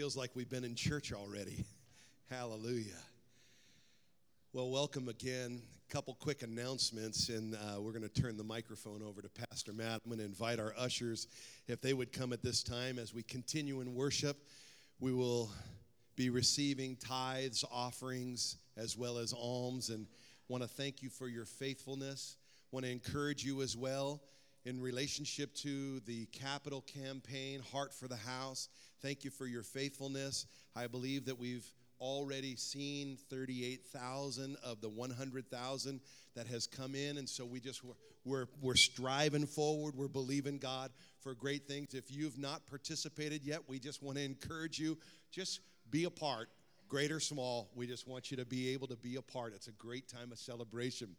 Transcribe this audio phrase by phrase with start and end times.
[0.00, 1.62] feels like we've been in church already.
[2.30, 2.96] Hallelujah.
[4.54, 5.60] Well, welcome again.
[5.86, 9.74] A couple quick announcements, and uh, we're going to turn the microphone over to Pastor
[9.74, 10.00] Matt.
[10.02, 11.28] I'm going to invite our ushers,
[11.68, 14.38] if they would come at this time as we continue in worship.
[15.00, 15.50] We will
[16.16, 20.06] be receiving tithes, offerings, as well as alms, and
[20.48, 22.36] want to thank you for your faithfulness.
[22.72, 24.22] Want to encourage you as well
[24.64, 28.70] in relationship to the capital campaign, Heart for the House.
[29.02, 30.46] Thank you for your faithfulness.
[30.76, 31.66] I believe that we've
[32.00, 36.00] already seen 38,000 of the 100,000
[36.36, 37.16] that has come in.
[37.16, 37.80] And so we just,
[38.26, 39.94] we're, we're striving forward.
[39.96, 40.90] We're believing God
[41.20, 41.94] for great things.
[41.94, 44.98] If you've not participated yet, we just want to encourage you.
[45.30, 46.50] Just be a part,
[46.88, 47.70] great or small.
[47.74, 49.54] We just want you to be able to be a part.
[49.54, 51.16] It's a great time of celebration.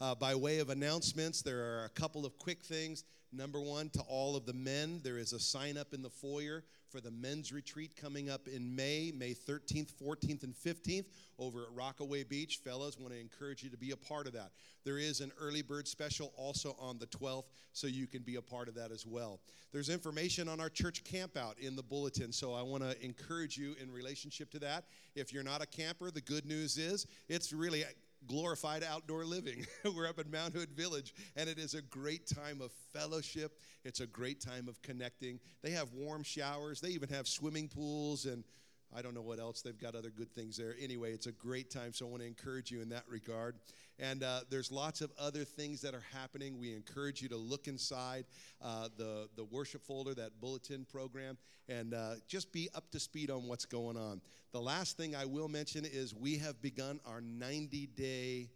[0.00, 3.04] Uh, by way of announcements, there are a couple of quick things.
[3.34, 6.64] Number one, to all of the men, there is a sign up in the foyer
[6.90, 11.06] for the men's retreat coming up in May, May 13th, 14th, and 15th
[11.38, 12.60] over at Rockaway Beach.
[12.62, 14.50] Fellas, want to encourage you to be a part of that.
[14.84, 18.42] There is an early bird special also on the 12th, so you can be a
[18.42, 19.40] part of that as well.
[19.72, 23.74] There's information on our church campout in the bulletin, so I want to encourage you
[23.80, 24.84] in relationship to that.
[25.14, 27.84] If you're not a camper, the good news is it's really
[28.26, 29.66] glorified outdoor living.
[29.84, 33.60] We're up in Mount Hood Village, and it is a great time of fellowship.
[33.84, 35.40] It's a great time of connecting.
[35.62, 38.44] They have warm showers, they even have swimming pools, and
[38.94, 39.62] I don't know what else.
[39.62, 40.74] They've got other good things there.
[40.80, 43.56] Anyway, it's a great time, so I want to encourage you in that regard.
[43.98, 46.58] And uh, there's lots of other things that are happening.
[46.58, 48.24] We encourage you to look inside
[48.60, 53.30] uh, the, the worship folder, that bulletin program, and uh, just be up to speed
[53.30, 54.20] on what's going on.
[54.52, 58.50] The last thing I will mention is we have begun our 90 day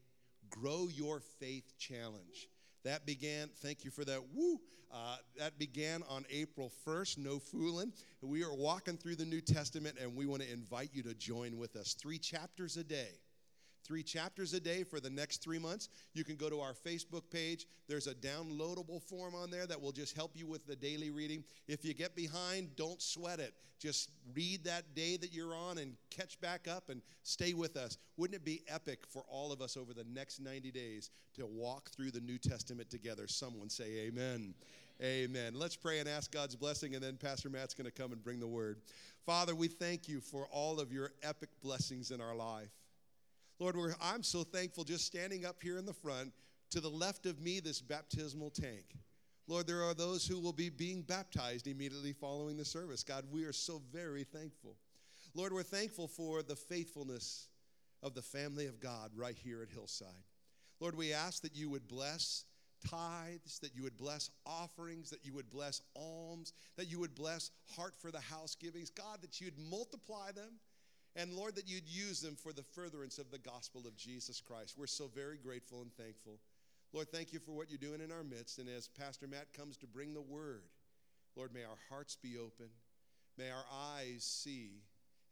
[0.51, 2.49] Grow Your Faith Challenge.
[2.87, 4.61] That began, thank you for that, woo.
[4.95, 7.93] Uh, that began on April 1st, no fooling.
[8.23, 11.59] We are walking through the New Testament and we want to invite you to join
[11.59, 11.95] with us.
[11.95, 13.19] Three chapters a day
[13.87, 15.89] three chapters a day for the next three months.
[16.15, 17.67] You can go to our Facebook page.
[17.89, 21.45] There's a downloadable form on there that will just help you with the daily reading.
[21.69, 23.55] If you get behind, don't sweat it.
[23.79, 27.99] Just read that day that you're on and catch back up and stay with us.
[28.17, 31.91] Wouldn't it be epic for all of us over the next 90 days to walk
[31.91, 33.27] through the New Testament together?
[33.29, 34.55] Someone say, Amen.
[35.03, 35.53] Amen.
[35.55, 38.41] Let's pray and ask God's blessing, and then Pastor Matt's going to come and bring
[38.41, 38.79] the word.
[39.27, 42.71] Father, we thank you for all of your epic blessings in our life.
[43.59, 46.33] Lord, I'm so thankful just standing up here in the front.
[46.71, 48.97] To the left of me, this baptismal tank.
[49.47, 53.05] Lord, there are those who will be being baptized immediately following the service.
[53.05, 54.77] God, we are so very thankful.
[55.35, 57.49] Lord, we're thankful for the faithfulness
[58.03, 60.09] of the family of God right here at Hillside.
[60.81, 62.45] Lord, we ask that you would bless
[62.87, 67.51] tithes, that you would bless offerings, that you would bless alms, that you would bless
[67.77, 68.91] heart for the house givings.
[68.91, 70.59] God, that you'd multiply them
[71.17, 74.75] and Lord, that you'd use them for the furtherance of the gospel of Jesus Christ.
[74.79, 76.39] We're so very grateful and thankful.
[76.93, 78.59] Lord, thank you for what you're doing in our midst.
[78.59, 80.63] And as Pastor Matt comes to bring the word,
[81.35, 82.67] Lord, may our hearts be open,
[83.37, 84.83] may our eyes see,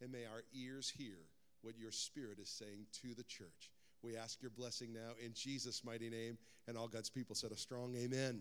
[0.01, 1.19] and may our ears hear
[1.63, 3.71] what your Spirit is saying to the church.
[4.03, 6.37] We ask your blessing now in Jesus' mighty name.
[6.67, 8.41] And all God's people said a strong amen.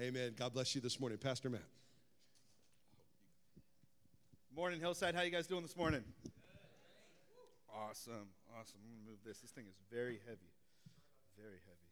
[0.00, 0.34] Amen.
[0.36, 1.18] God bless you this morning.
[1.18, 1.62] Pastor Matt.
[4.54, 5.14] Morning, Hillside.
[5.14, 6.04] How you guys doing this morning?
[7.74, 8.30] Awesome.
[8.54, 8.78] Awesome.
[8.84, 9.40] I'm going to move this.
[9.40, 10.54] This thing is very heavy.
[11.36, 11.90] Very heavy.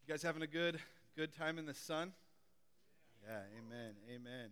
[0.00, 0.80] You guys having a good
[1.14, 2.12] good time in the sun?
[3.22, 3.92] Yeah, amen.
[4.08, 4.48] Amen.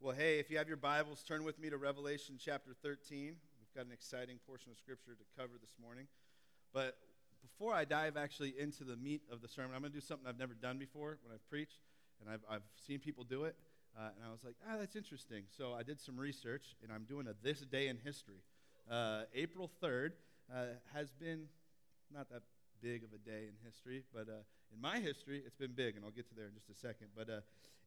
[0.00, 3.36] Well, hey, if you have your Bibles, turn with me to Revelation chapter 13.
[3.58, 6.06] We've got an exciting portion of scripture to cover this morning.
[6.74, 6.98] But
[7.40, 10.28] before I dive actually into the meat of the sermon, I'm going to do something
[10.28, 11.80] I've never done before when I've preached,
[12.20, 13.56] and I've, I've seen people do it.
[13.96, 15.44] Uh, and I was like, ah, that's interesting.
[15.56, 18.42] So I did some research, and I'm doing a This Day in History.
[18.90, 20.10] Uh, April 3rd
[20.52, 21.46] uh, has been
[22.12, 22.42] not that
[22.82, 26.04] big of a day in history, but uh, in my history, it's been big, and
[26.04, 27.08] I'll get to there in just a second.
[27.16, 27.40] But uh,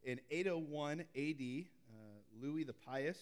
[0.03, 2.03] in 801 AD, uh,
[2.41, 3.17] Louis the Pious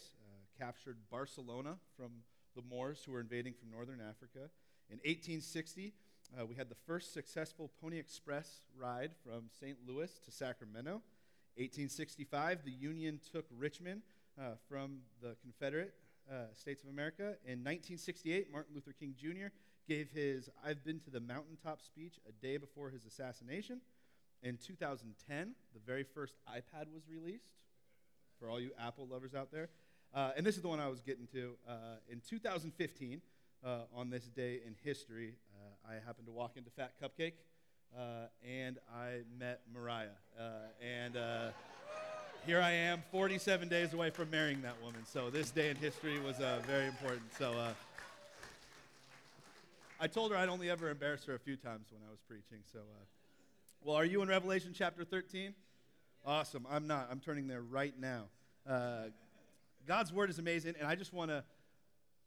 [0.58, 2.12] captured Barcelona from
[2.56, 4.50] the Moors who were invading from northern Africa.
[4.90, 5.94] In 1860,
[6.40, 9.78] uh, we had the first successful Pony Express ride from St.
[9.86, 11.02] Louis to Sacramento.
[11.58, 14.02] 1865, the Union took Richmond
[14.40, 15.94] uh, from the Confederate
[16.32, 17.38] uh, States of America.
[17.46, 19.48] In 1968, Martin Luther King Jr.
[19.88, 23.82] gave his I've Been to the Mountaintop speech a day before his assassination.
[24.44, 27.50] In 2010, the very first iPad was released
[28.40, 29.70] for all you Apple lovers out there.
[30.14, 31.56] Uh, and this is the one I was getting to.
[31.68, 33.22] Uh, in 2015,
[33.64, 37.34] uh, on this day in history, uh, I happened to walk into Fat Cupcake
[37.98, 40.10] uh, and I met Mariah.
[40.82, 41.18] and
[42.46, 45.02] here I am, 47 days away from marrying that woman.
[45.12, 47.24] So this day in history was uh, very important.
[47.40, 47.74] So uh,
[50.00, 52.64] I told her I'd only ever embarrass her a few times when I was preaching.
[52.72, 53.04] So, uh,
[53.84, 55.56] well, are you in Revelation chapter 13?
[56.24, 56.68] Awesome.
[56.70, 57.08] I'm not.
[57.10, 58.26] I'm turning there right now.
[58.70, 59.06] Uh,
[59.88, 61.44] God's word is amazing, and I just want to.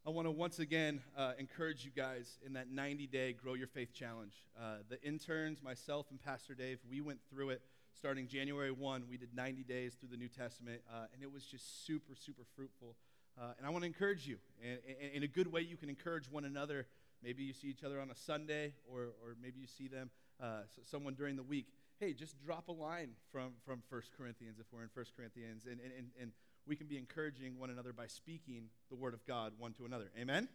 [0.05, 3.67] I want to once again uh, encourage you guys in that 90 day Grow Your
[3.67, 4.33] Faith Challenge.
[4.59, 7.61] Uh, the interns, myself, and Pastor Dave, we went through it
[7.99, 9.03] starting January 1.
[9.09, 12.43] We did 90 days through the New Testament, uh, and it was just super, super
[12.55, 12.95] fruitful.
[13.37, 14.37] Uh, and I want to encourage you.
[14.63, 16.87] And, and, in a good way, you can encourage one another.
[17.21, 20.11] Maybe you see each other on a Sunday, or, or maybe you see them,
[20.41, 21.67] uh, someone during the week.
[21.99, 25.65] Hey, just drop a line from, from 1 Corinthians if we're in 1 Corinthians.
[25.65, 26.31] And, and, and
[26.65, 30.09] we can be encouraging one another by speaking the Word of God one to another.
[30.17, 30.47] Amen?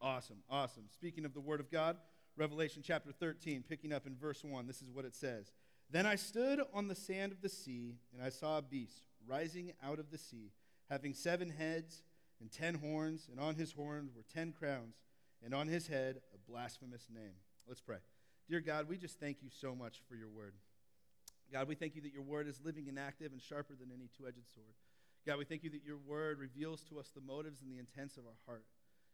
[0.00, 0.84] Awesome, awesome.
[0.92, 1.96] Speaking of the Word of God,
[2.36, 5.50] Revelation chapter 13, picking up in verse 1, this is what it says.
[5.90, 9.72] Then I stood on the sand of the sea, and I saw a beast rising
[9.82, 10.52] out of the sea,
[10.90, 12.02] having seven heads
[12.40, 14.96] and ten horns, and on his horns were ten crowns,
[15.44, 17.34] and on his head a blasphemous name.
[17.66, 17.98] Let's pray.
[18.48, 20.54] Dear God, we just thank you so much for your word.
[21.52, 24.08] God, we thank you that your word is living and active and sharper than any
[24.16, 24.74] two edged sword.
[25.26, 28.16] God, we thank you that your word reveals to us the motives and the intents
[28.16, 28.64] of our heart.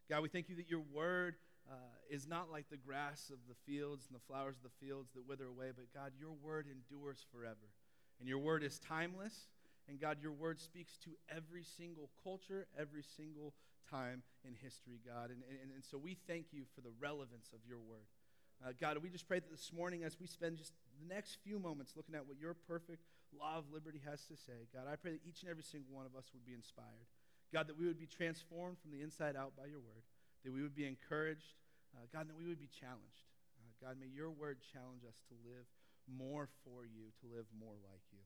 [0.08, 1.36] God, we thank you that your word
[1.70, 1.74] uh,
[2.10, 5.26] is not like the grass of the fields and the flowers of the fields that
[5.26, 7.72] wither away, but God, your word endures forever.
[8.20, 9.48] And your word is timeless.
[9.88, 13.52] And God, your word speaks to every single culture, every single
[13.90, 15.30] time in history, God.
[15.30, 18.08] And, and, and so we thank you for the relevance of your word.
[18.64, 21.58] Uh, God, we just pray that this morning, as we spend just the next few
[21.58, 23.02] moments looking at what your perfect
[23.36, 26.06] law of liberty has to say, God, I pray that each and every single one
[26.06, 27.08] of us would be inspired.
[27.52, 30.02] God, that we would be transformed from the inside out by your word,
[30.44, 31.56] that we would be encouraged,
[31.96, 33.24] uh, God, that we would be challenged.
[33.56, 35.64] Uh, God, may your word challenge us to live
[36.04, 38.20] more for you, to live more like you.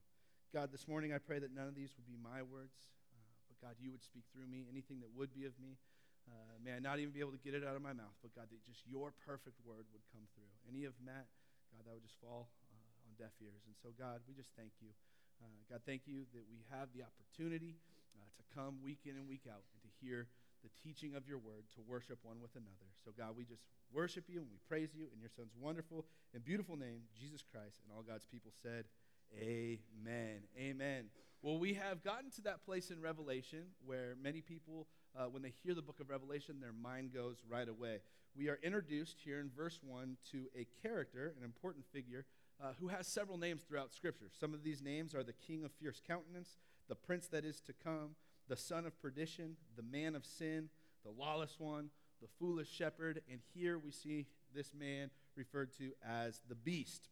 [0.50, 2.75] God, this morning I pray that none of these would be my words,
[3.15, 4.67] uh, but God, you would speak through me.
[4.67, 5.79] Anything that would be of me,
[6.26, 8.35] uh, may I not even be able to get it out of my mouth, but
[8.35, 10.50] God, that just your perfect word would come through.
[10.67, 11.31] Any of Matt,
[11.70, 13.62] God, that would just fall uh, on deaf ears.
[13.70, 14.91] And so, God, we just thank you.
[15.38, 17.79] Uh, God, thank you that we have the opportunity
[18.19, 20.26] uh, to come week in and week out and to hear
[20.62, 22.88] the teaching of your word, to worship one with another.
[23.05, 23.62] So, God, we just
[23.93, 27.81] worship you and we praise you in your son's wonderful and beautiful name, Jesus Christ.
[27.84, 28.84] And all God's people said,
[29.40, 30.40] Amen.
[30.58, 31.05] Amen.
[31.43, 35.52] Well, we have gotten to that place in Revelation where many people, uh, when they
[35.62, 38.00] hear the book of Revelation, their mind goes right away.
[38.37, 42.25] We are introduced here in verse 1 to a character, an important figure,
[42.62, 44.26] uh, who has several names throughout Scripture.
[44.38, 46.56] Some of these names are the King of Fierce Countenance,
[46.88, 48.16] the Prince that is to come,
[48.49, 50.69] the Son of Perdition, the Man of Sin,
[51.05, 51.91] the Lawless One,
[52.21, 57.09] the Foolish Shepherd, and here we see this man referred to as the Beast.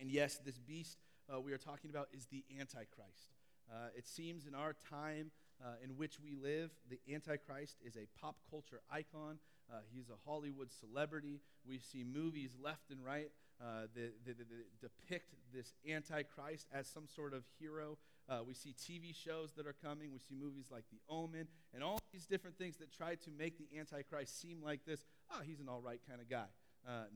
[0.00, 0.98] And yes, this beast
[1.32, 3.34] uh, we are talking about is the Antichrist.
[3.70, 5.30] Uh, it seems in our time
[5.64, 9.38] uh, in which we live, the Antichrist is a pop culture icon.
[9.72, 11.40] Uh, he's a Hollywood celebrity.
[11.66, 13.30] We see movies left and right
[13.60, 17.98] uh, that, that, that, depict this Antichrist as some sort of hero.
[18.28, 20.12] Uh, we see TV shows that are coming.
[20.12, 23.58] We see movies like The Omen and all these different things that try to make
[23.58, 25.04] the Antichrist seem like this.
[25.30, 26.46] Ah, oh, he's an all right kind of guy.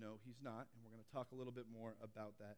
[0.01, 0.69] no, he's not.
[0.73, 2.57] And we're going to talk a little bit more about that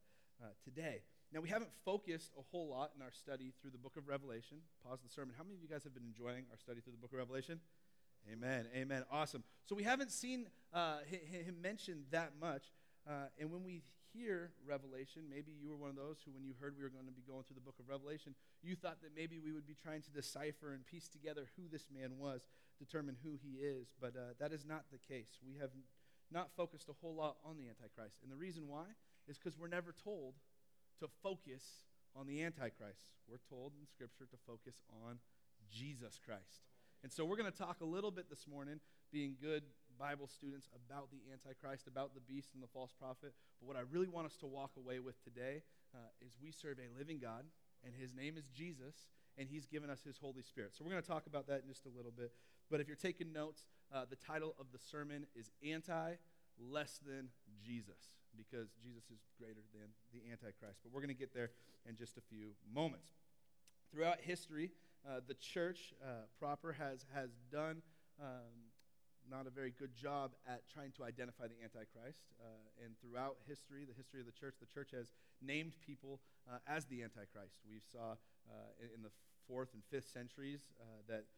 [0.64, 1.02] today.
[1.32, 4.58] Now, we haven't focused a whole lot in our study through the book of Revelation.
[4.84, 5.34] Pause the sermon.
[5.38, 7.60] How many of you guys have been enjoying our study through the book of Revelation?
[8.30, 8.66] Amen.
[8.74, 9.04] Amen.
[9.12, 9.44] Awesome.
[9.64, 12.64] So, we haven't seen uh, him mentioned that much.
[13.08, 16.54] Uh, and when we hear Revelation, maybe you were one of those who, when you
[16.60, 19.16] heard we were going to be going through the book of Revelation, you thought that
[19.16, 22.46] maybe we would be trying to decipher and piece together who this man was,
[22.78, 23.88] determine who he is.
[24.00, 25.38] But uh, that is not the case.
[25.44, 25.70] We have
[26.30, 28.22] not focused a whole lot on the Antichrist.
[28.22, 28.84] And the reason why
[29.28, 30.34] is because we're never told
[31.00, 31.62] to focus
[32.14, 33.02] on the Antichrist.
[33.28, 34.74] We're told in Scripture to focus
[35.06, 35.18] on
[35.70, 36.66] Jesus Christ.
[37.02, 38.80] And so we're going to talk a little bit this morning,
[39.12, 39.62] being good
[40.00, 43.36] Bible students, about the Antichrist, about the beast and the false prophet.
[43.60, 45.60] But what I really want us to walk away with today
[45.94, 47.44] uh, is we serve a living God,
[47.84, 50.72] and his name is Jesus, and he's given us his Holy Spirit.
[50.72, 52.32] So we're going to talk about that in just a little bit.
[52.70, 56.16] But if you're taking notes, uh, the title of the sermon is Anti
[56.58, 57.28] Less Than
[57.62, 60.80] Jesus because Jesus is greater than the Antichrist.
[60.82, 61.50] But we're going to get there
[61.86, 63.10] in just a few moments.
[63.92, 64.70] Throughout history,
[65.06, 67.82] uh, the church uh, proper has, has done
[68.20, 68.69] um,
[69.30, 72.26] not a very good job at trying to identify the Antichrist.
[72.42, 76.18] Uh, and throughout history, the history of the church, the church has named people
[76.50, 77.62] uh, as the Antichrist.
[77.62, 78.18] We saw
[78.50, 79.14] uh, in, in, the
[79.46, 81.30] fourth and fifth centuries uh, that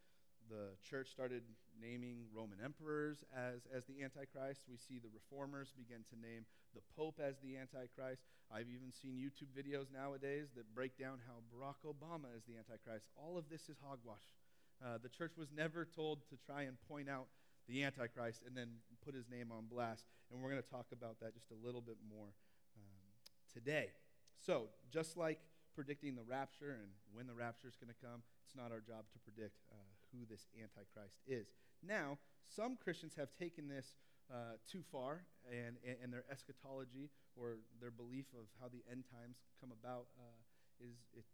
[0.49, 1.45] the church started
[1.77, 4.65] naming Roman emperors as, as the Antichrist.
[4.65, 8.25] We see the reformers begin to name the Pope as the Antichrist.
[8.49, 13.07] I've even seen YouTube videos nowadays that break down how Barack Obama is the Antichrist.
[13.17, 14.25] All of this is hogwash.
[14.83, 17.29] Uh, the church was never told to try and point out
[17.69, 18.69] the Antichrist and then
[19.05, 20.07] put his name on blast.
[20.31, 22.33] And we're going to talk about that just a little bit more
[22.77, 23.09] um,
[23.53, 23.91] today.
[24.39, 25.39] So, just like
[25.75, 29.09] predicting the rapture and when the rapture is going to come, it's not our job
[29.13, 29.77] to predict uh,
[30.13, 31.49] who this Antichrist is.
[31.81, 33.95] Now, some Christians have taken this
[34.31, 39.45] uh, too far, and, and, their eschatology or their belief of how the end times
[39.61, 40.41] come about uh,
[40.81, 41.27] is it,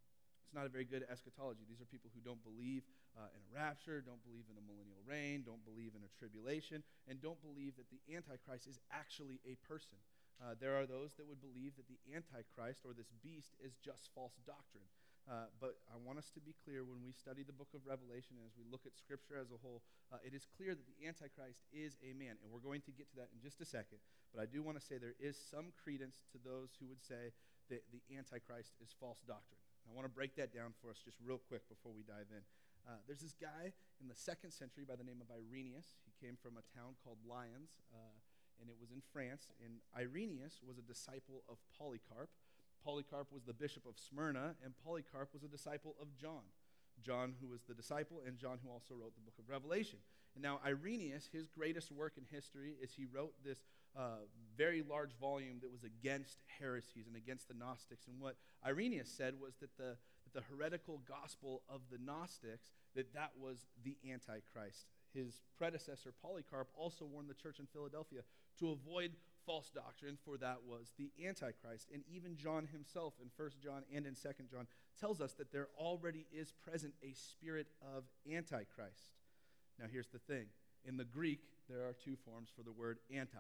[0.43, 1.63] it's not a very good eschatology.
[1.69, 2.83] These are people who don't believe
[3.19, 6.87] uh, in a rapture, don't believe in a millennial reign, don't believe in a tribulation,
[7.11, 9.99] and don't believe that the Antichrist is actually a person.
[10.39, 14.15] Uh, there are those that would believe that the Antichrist or this beast is just
[14.15, 14.87] false doctrine.
[15.29, 18.41] Uh, but I want us to be clear when we study the book of Revelation
[18.41, 21.05] and as we look at Scripture as a whole, uh, it is clear that the
[21.05, 22.41] Antichrist is a man.
[22.41, 24.01] And we're going to get to that in just a second.
[24.33, 27.37] But I do want to say there is some credence to those who would say
[27.69, 29.61] that the Antichrist is false doctrine.
[29.85, 32.41] I want to break that down for us just real quick before we dive in.
[32.87, 35.99] Uh, there's this guy in the second century by the name of Irenaeus.
[36.05, 38.17] He came from a town called Lyons, uh,
[38.61, 39.51] and it was in France.
[39.65, 42.31] And Irenaeus was a disciple of Polycarp.
[42.85, 46.47] Polycarp was the bishop of Smyrna, and Polycarp was a disciple of John.
[47.03, 49.99] John, who was the disciple, and John, who also wrote the book of Revelation.
[50.35, 53.65] And now, Irenaeus, his greatest work in history is he wrote this
[53.97, 58.07] uh, very large volume that was against heresies and against the Gnostics.
[58.07, 59.97] And what Irenaeus said was that the,
[60.33, 64.87] the heretical gospel of the Gnostics, that that was the Antichrist.
[65.15, 68.21] His predecessor, Polycarp, also warned the church in Philadelphia
[68.59, 69.13] to avoid
[69.47, 71.89] false doctrine, for that was the Antichrist.
[71.93, 74.67] And even John himself in 1 John and in 2 John
[75.01, 79.13] tells us that there already is present a spirit of Antichrist.
[79.79, 80.47] Now, here's the thing
[80.85, 83.39] in the Greek, there are two forms for the word anti.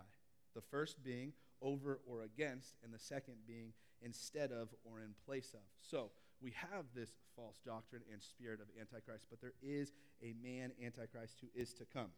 [0.54, 5.52] The first being over or against, and the second being instead of or in place
[5.54, 5.60] of.
[5.82, 6.10] So,
[6.42, 9.92] we have this false doctrine and spirit of Antichrist, but there is
[10.22, 12.10] a man, Antichrist, who is to come.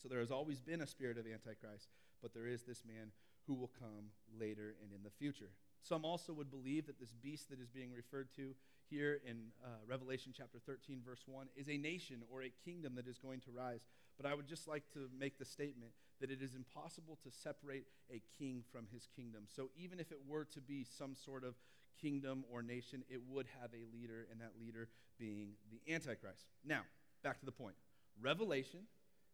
[0.00, 1.88] So there has always been a spirit of Antichrist,
[2.22, 3.12] but there is this man
[3.46, 5.50] who will come later and in the future.
[5.82, 8.54] Some also would believe that this beast that is being referred to
[8.88, 13.06] here in uh, Revelation chapter 13, verse 1, is a nation or a kingdom that
[13.06, 13.80] is going to rise.
[14.16, 17.86] But I would just like to make the statement that it is impossible to separate
[18.10, 19.44] a king from his kingdom.
[19.46, 21.54] So even if it were to be some sort of
[22.00, 26.46] kingdom or nation, it would have a leader, and that leader being the Antichrist.
[26.64, 26.82] Now,
[27.22, 27.76] back to the point.
[28.20, 28.80] Revelation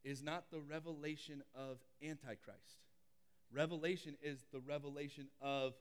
[0.05, 2.83] is not the revelation of Antichrist.
[3.53, 5.75] Revelation is the revelation of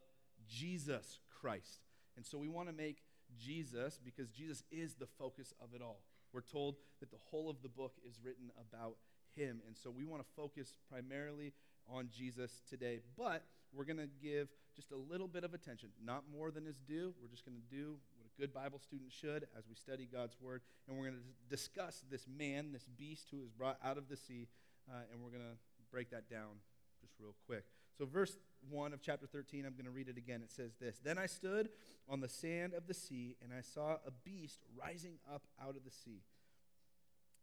[0.48, 1.82] Jesus Christ.
[2.18, 3.04] And so we want to make
[3.38, 6.02] Jesus, because Jesus is the focus of it all.
[6.34, 8.98] We're told that the whole of the book is written about
[9.36, 9.62] him.
[9.68, 11.54] And so we want to focus primarily
[11.90, 13.00] on Jesus today.
[13.18, 16.80] But we're going to give just a little bit of attention, not more than is
[16.88, 17.14] due.
[17.22, 20.36] We're just going to do what a good Bible student should as we study God's
[20.42, 20.62] Word.
[20.88, 24.18] And we're going to discuss this man, this beast who is brought out of the
[24.18, 24.48] sea.
[24.90, 25.58] Uh, and we're going to
[25.92, 26.60] break that down
[27.02, 27.64] just real quick.
[27.98, 28.38] So, verse
[28.70, 30.42] 1 of chapter 13, I'm going to read it again.
[30.42, 31.70] It says this Then I stood
[32.10, 35.86] on the sand of the sea, and I saw a beast rising up out of
[35.86, 36.22] the sea.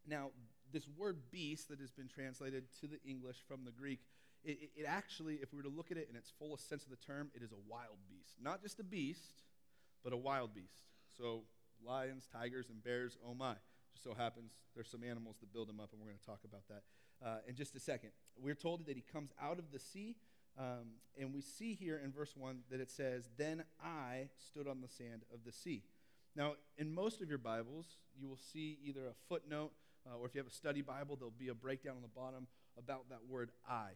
[0.07, 0.31] Now,
[0.73, 3.99] this word beast that has been translated to the English from the Greek,
[4.43, 6.89] it, it, actually, if we were to look at it in its fullest sense of
[6.89, 8.35] the term, it is a wild beast.
[8.41, 9.43] Not just a beast,
[10.03, 10.83] but a wild beast.
[11.17, 11.43] So,
[11.85, 13.55] lions, tigers, and bears, oh my.
[13.93, 16.41] Just so happens there's some animals that build them up, and we're going to talk
[16.43, 16.81] about that
[17.25, 18.09] uh, in just a second.
[18.41, 20.15] We're told that he comes out of the sea,
[20.57, 24.81] um, and we see here in verse 1 that it says, Then I stood on
[24.81, 25.83] the sand of the sea.
[26.35, 27.85] Now, in most of your Bibles,
[28.19, 29.71] you will see either a footnote
[30.05, 32.47] uh, or if you have a study Bible, there'll be a breakdown on the bottom
[32.77, 33.91] about that word I.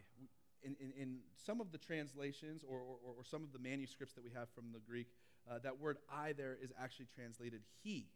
[0.64, 4.24] In, in, in some of the translations or, or, or, some of the manuscripts that
[4.24, 5.08] we have from the Greek,
[5.50, 8.08] uh, that word I there is actually translated he.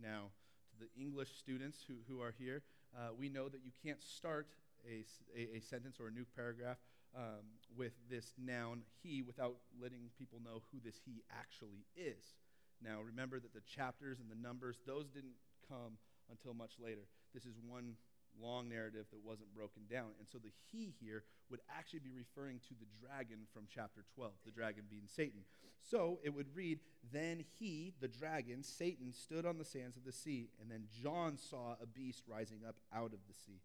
[0.00, 0.30] Now,
[0.70, 2.62] to the English students who, who are here,
[2.96, 4.48] uh, we know that you can't start
[4.88, 5.04] a,
[5.36, 6.78] a, a sentence or a new paragraph
[7.16, 7.44] um,
[7.76, 12.34] with this noun he without letting people know who this he actually is.
[12.82, 15.38] Now, remember that the chapters and the numbers, those didn't
[15.68, 15.98] come
[16.30, 17.06] until much later.
[17.34, 17.96] This is one
[18.40, 20.10] long narrative that wasn't broken down.
[20.18, 24.32] And so the he here would actually be referring to the dragon from chapter 12,
[24.44, 25.40] the dragon being Satan.
[25.82, 26.80] So it would read
[27.12, 31.36] Then he, the dragon, Satan, stood on the sands of the sea, and then John
[31.36, 33.60] saw a beast rising up out of the sea.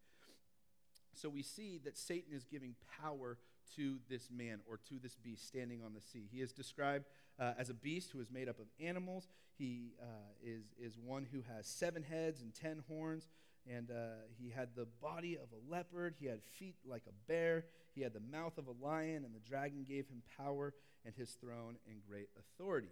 [1.14, 3.38] So we see that Satan is giving power
[3.76, 6.28] to this man or to this beast standing on the sea.
[6.32, 7.06] He is described
[7.40, 9.28] uh, as a beast who is made up of animals.
[9.58, 10.06] He uh,
[10.44, 13.28] is, is one who has seven heads and ten horns
[13.70, 17.66] And uh, he had the body of a leopard, he had feet like a bear,
[17.94, 20.74] he had the mouth of a lion, and the dragon gave him power
[21.06, 22.90] and his throne and great authority.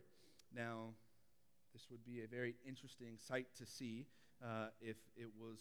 [0.55, 0.93] Now,
[1.73, 4.05] this would be a very interesting sight to see
[4.43, 5.57] uh, if it was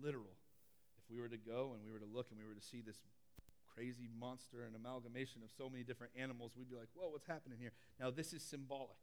[0.00, 0.36] literal.
[0.98, 2.80] If we were to go and we were to look and we were to see
[2.80, 2.98] this
[3.74, 7.58] crazy monster and amalgamation of so many different animals, we'd be like, whoa, what's happening
[7.60, 7.72] here?
[7.98, 8.96] Now, this is symbolic.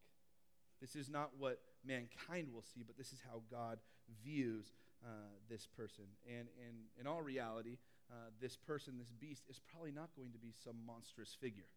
[0.79, 3.79] This is not what mankind will see, but this is how God
[4.23, 4.71] views
[5.03, 5.09] uh,
[5.49, 6.05] this person.
[6.27, 7.77] And, and in all reality,
[8.11, 11.67] uh, this person, this beast, is probably not going to be some monstrous figure.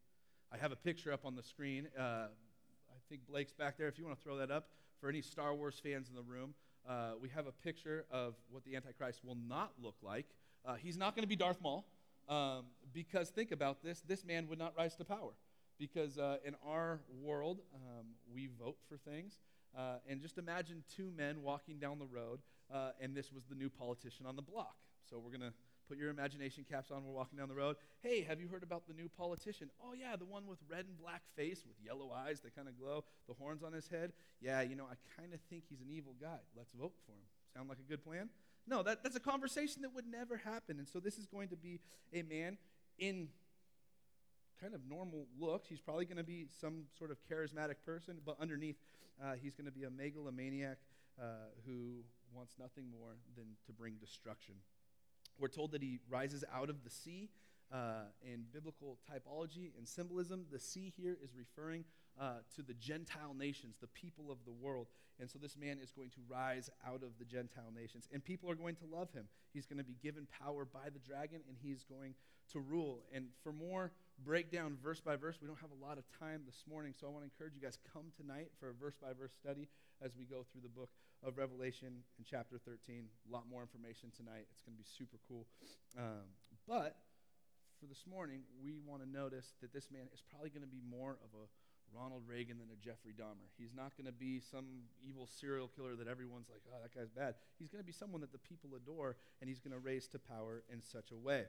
[0.52, 1.88] I have a picture up on the screen.
[1.99, 3.88] Uh, I think Blake's back there.
[3.88, 4.69] If you want to throw that up
[5.00, 6.54] for any Star Wars fans in the room,
[6.88, 10.26] uh, we have a picture of what the Antichrist will not look like.
[10.66, 11.87] Uh, he's not going to be Darth Maul.
[12.28, 12.64] Um,
[12.95, 15.33] because think about this this man would not rise to power.
[15.78, 19.38] Because uh, in our world, um, we vote for things.
[19.76, 22.40] Uh, and just imagine two men walking down the road,
[22.73, 24.76] uh, and this was the new politician on the block.
[25.11, 25.52] So we're going to
[25.88, 27.04] put your imagination caps on.
[27.04, 27.76] We're walking down the road.
[28.02, 29.71] Hey, have you heard about the new politician?
[29.83, 32.78] Oh, yeah, the one with red and black face with yellow eyes that kind of
[32.78, 34.12] glow, the horns on his head.
[34.40, 36.38] Yeah, you know, I kind of think he's an evil guy.
[36.57, 37.26] Let's vote for him.
[37.54, 38.31] Sound like a good plan?
[38.66, 40.78] No, that, that's a conversation that would never happen.
[40.78, 41.81] And so this is going to be
[42.12, 42.57] a man
[42.99, 43.28] in
[44.61, 45.68] kind of normal looks.
[45.68, 48.76] He's probably going to be some sort of charismatic person, but underneath,
[49.23, 50.78] uh, he's going to be a megalomaniac
[51.20, 51.25] uh,
[51.66, 52.02] who
[52.34, 54.54] wants nothing more than to bring destruction.
[55.38, 57.30] We're told that he rises out of the sea.
[57.73, 61.84] Uh, in biblical typology and symbolism, the sea here is referring
[62.20, 64.87] uh, to the Gentile nations, the people of the world.
[65.18, 68.50] And so this man is going to rise out of the Gentile nations, and people
[68.50, 69.26] are going to love him.
[69.52, 72.14] He's going to be given power by the dragon, and he's going
[72.52, 73.02] to rule.
[73.12, 73.92] And for more
[74.23, 77.11] breakdown, verse by verse, we don't have a lot of time this morning, so I
[77.11, 79.68] want to encourage you guys come tonight for a verse by verse study
[80.04, 80.90] as we go through the book
[81.26, 83.09] of Revelation in chapter 13.
[83.09, 84.47] A lot more information tonight.
[84.52, 85.47] It's going to be super cool.
[85.99, 86.28] Um,
[86.68, 86.97] but
[87.80, 90.83] for this morning, we want to notice that this man is probably going to be
[90.85, 91.44] more of a
[91.92, 93.47] Ronald Reagan than a Jeffrey Dahmer.
[93.56, 97.11] He's not going to be some evil serial killer that everyone's like, oh, that guy's
[97.11, 97.35] bad.
[97.59, 100.18] He's going to be someone that the people adore, and he's going to raise to
[100.18, 101.44] power in such a way.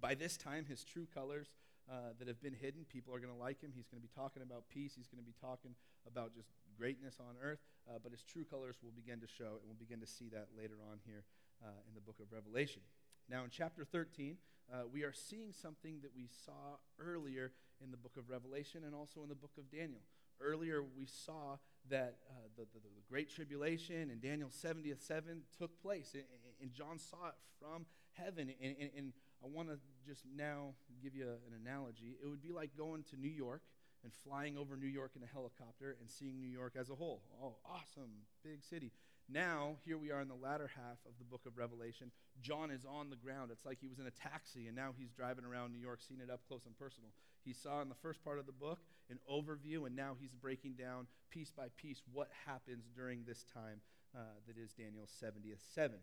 [0.00, 1.48] By this time, his true colors
[1.90, 3.72] uh, that have been hidden, people are going to like him.
[3.74, 4.94] He's going to be talking about peace.
[4.94, 5.74] He's going to be talking
[6.06, 6.48] about just
[6.78, 7.58] greatness on earth.
[7.88, 10.48] Uh, but his true colors will begin to show, and we'll begin to see that
[10.56, 11.24] later on here
[11.66, 12.82] uh, in the book of Revelation.
[13.28, 14.36] Now, in chapter 13,
[14.72, 18.94] uh, we are seeing something that we saw earlier in the book of Revelation and
[18.94, 20.02] also in the book of Daniel.
[20.40, 21.58] Earlier, we saw
[21.90, 26.24] that uh, the, the, the, Great Tribulation and Daniel's 70th seven took place, and,
[26.62, 28.52] and, John saw it from heaven.
[28.62, 32.16] And, and, and I want to just now give you an analogy.
[32.22, 33.62] It would be like going to New York
[34.02, 37.22] and flying over New York in a helicopter and seeing New York as a whole.
[37.42, 38.10] Oh, awesome,
[38.44, 38.92] big city.
[39.32, 42.10] Now, here we are in the latter half of the book of Revelation.
[42.42, 43.50] John is on the ground.
[43.52, 46.20] It's like he was in a taxi, and now he's driving around New York, seeing
[46.20, 47.10] it up close and personal.
[47.44, 50.74] He saw in the first part of the book an overview, and now he's breaking
[50.74, 53.80] down piece by piece what happens during this time
[54.16, 55.98] uh, that is Daniel's 70th seven.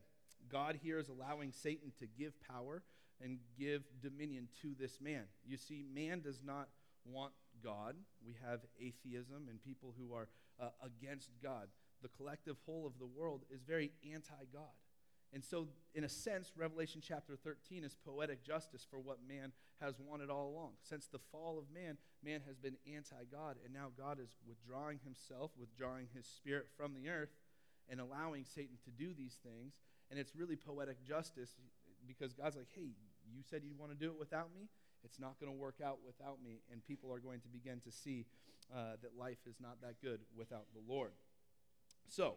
[0.49, 2.83] God here is allowing Satan to give power
[3.21, 5.23] and give dominion to this man.
[5.45, 6.69] You see, man does not
[7.05, 7.95] want God.
[8.25, 10.27] We have atheism and people who are
[10.59, 11.67] uh, against God
[12.01, 14.75] the collective whole of the world is very anti God.
[15.33, 19.51] And so, in a sense, Revelation chapter 13 is poetic justice for what man
[19.81, 20.71] has wanted all along.
[20.81, 24.99] Since the fall of man, man has been anti God, and now God is withdrawing
[25.03, 27.35] himself, withdrawing his spirit from the earth,
[27.89, 29.73] and allowing Satan to do these things.
[30.09, 31.51] And it's really poetic justice
[32.07, 32.95] because God's like, hey,
[33.29, 34.69] you said you want to do it without me?
[35.03, 36.61] It's not going to work out without me.
[36.71, 38.25] And people are going to begin to see
[38.73, 41.11] uh, that life is not that good without the Lord.
[42.07, 42.35] So,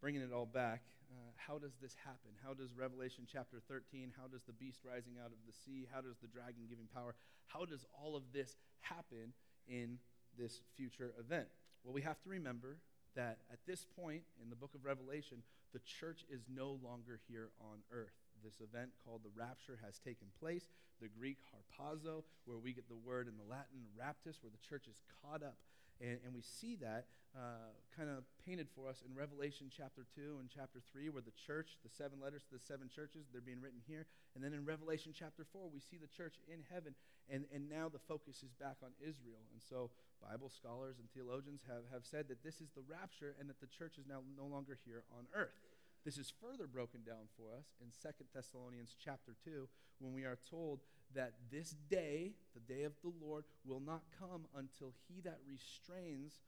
[0.00, 2.30] bringing it all back, uh, how does this happen?
[2.42, 6.00] How does Revelation chapter 13, how does the beast rising out of the sea, how
[6.00, 7.14] does the dragon giving power,
[7.46, 9.32] how does all of this happen
[9.68, 9.98] in
[10.38, 11.48] this future event?
[11.84, 12.78] Well, we have to remember
[13.16, 17.50] that at this point in the book of Revelation, the church is no longer here
[17.60, 18.14] on earth.
[18.44, 20.68] This event called the rapture has taken place.
[21.00, 24.86] The Greek harpazo, where we get the word in the Latin raptus, where the church
[24.86, 25.56] is caught up
[26.00, 30.38] and, and we see that uh, kind of painted for us in Revelation chapter 2
[30.38, 33.60] and chapter 3, where the church, the seven letters to the seven churches, they're being
[33.60, 34.06] written here.
[34.34, 36.94] And then in Revelation chapter 4, we see the church in heaven.
[37.30, 39.40] And, and now the focus is back on Israel.
[39.52, 43.48] And so Bible scholars and theologians have, have said that this is the rapture and
[43.48, 45.56] that the church is now no longer here on earth.
[46.04, 49.68] This is further broken down for us in Second Thessalonians chapter 2
[50.00, 50.80] when we are told
[51.14, 56.40] that this day, the day of the Lord, will not come until he that restrains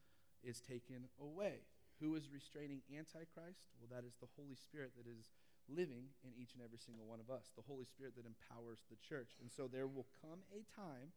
[0.43, 1.65] is taken away.
[1.99, 3.65] Who is restraining Antichrist?
[3.81, 5.33] Well, that is the Holy Spirit that is
[5.67, 8.97] living in each and every single one of us, the Holy Spirit that empowers the
[8.99, 9.35] church.
[9.41, 11.11] And so there will come a time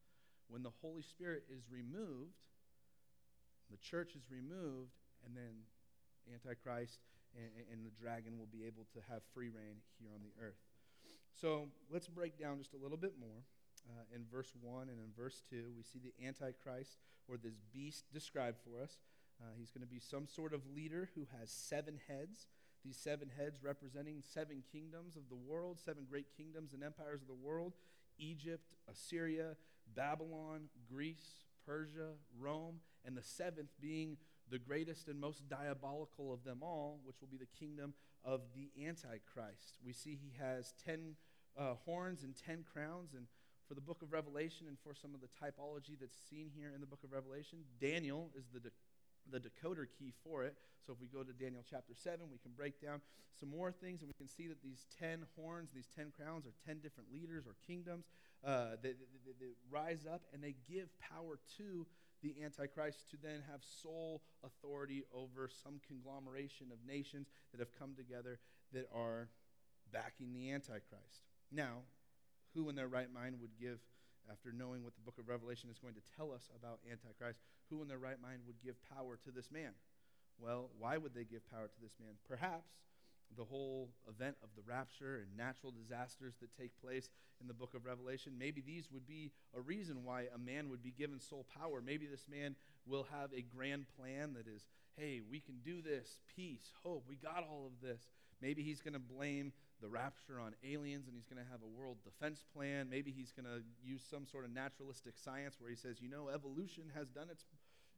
[0.51, 2.35] when the Holy Spirit is removed,
[3.71, 5.63] the church is removed, and then
[6.27, 6.99] Antichrist
[7.39, 10.59] and, and the dragon will be able to have free reign here on the earth.
[11.39, 13.47] So let's break down just a little bit more.
[13.89, 18.05] Uh, in verse 1 and in verse 2, we see the Antichrist or this beast
[18.13, 18.99] described for us.
[19.41, 22.47] Uh, he's going to be some sort of leader who has seven heads.
[22.85, 27.29] These seven heads representing seven kingdoms of the world, seven great kingdoms and empires of
[27.29, 27.75] the world
[28.19, 29.57] Egypt, Assyria,
[29.95, 34.17] Babylon, Greece, Persia, Rome, and the seventh being
[34.51, 38.71] the greatest and most diabolical of them all, which will be the kingdom of the
[38.85, 39.79] Antichrist.
[39.85, 41.15] We see he has ten
[41.59, 43.27] uh, horns and ten crowns, and
[43.69, 46.81] for the book of Revelation and for some of the typology that's seen here in
[46.81, 48.71] the book of Revelation, Daniel is the de-
[49.31, 50.57] the decoder key for it.
[50.87, 53.01] So if we go to Daniel chapter 7, we can break down
[53.39, 56.55] some more things and we can see that these 10 horns, these 10 crowns, are
[56.67, 58.07] 10 different leaders or kingdoms
[58.45, 61.87] uh, that, that, that, rise up and they give power to
[62.23, 67.95] the Antichrist to then have sole authority over some conglomeration of nations that have come
[67.97, 68.39] together
[68.73, 69.29] that are
[69.93, 71.25] backing the Antichrist.
[71.51, 71.83] Now,
[72.55, 73.79] who in their right mind would give,
[74.31, 77.83] after knowing what the book of Revelation is going to tell us about Antichrist, who
[77.83, 79.73] in their right mind would give power to this man?
[80.39, 82.15] Well, why would they give power to this man?
[82.29, 82.71] Perhaps
[83.37, 87.75] the whole event of the rapture and natural disasters that take place in the book
[87.75, 91.47] of Revelation, maybe these would be a reason why a man would be given sole
[91.59, 91.81] power.
[91.85, 94.67] Maybe this man will have a grand plan that is,
[94.97, 98.09] hey, we can do this, peace, hope, we got all of this.
[98.43, 101.81] Maybe he's going to blame the rapture on aliens and he's going to have a
[101.81, 102.89] world defense plan.
[102.91, 106.29] Maybe he's going to use some sort of naturalistic science where he says, you know,
[106.29, 107.45] evolution has done its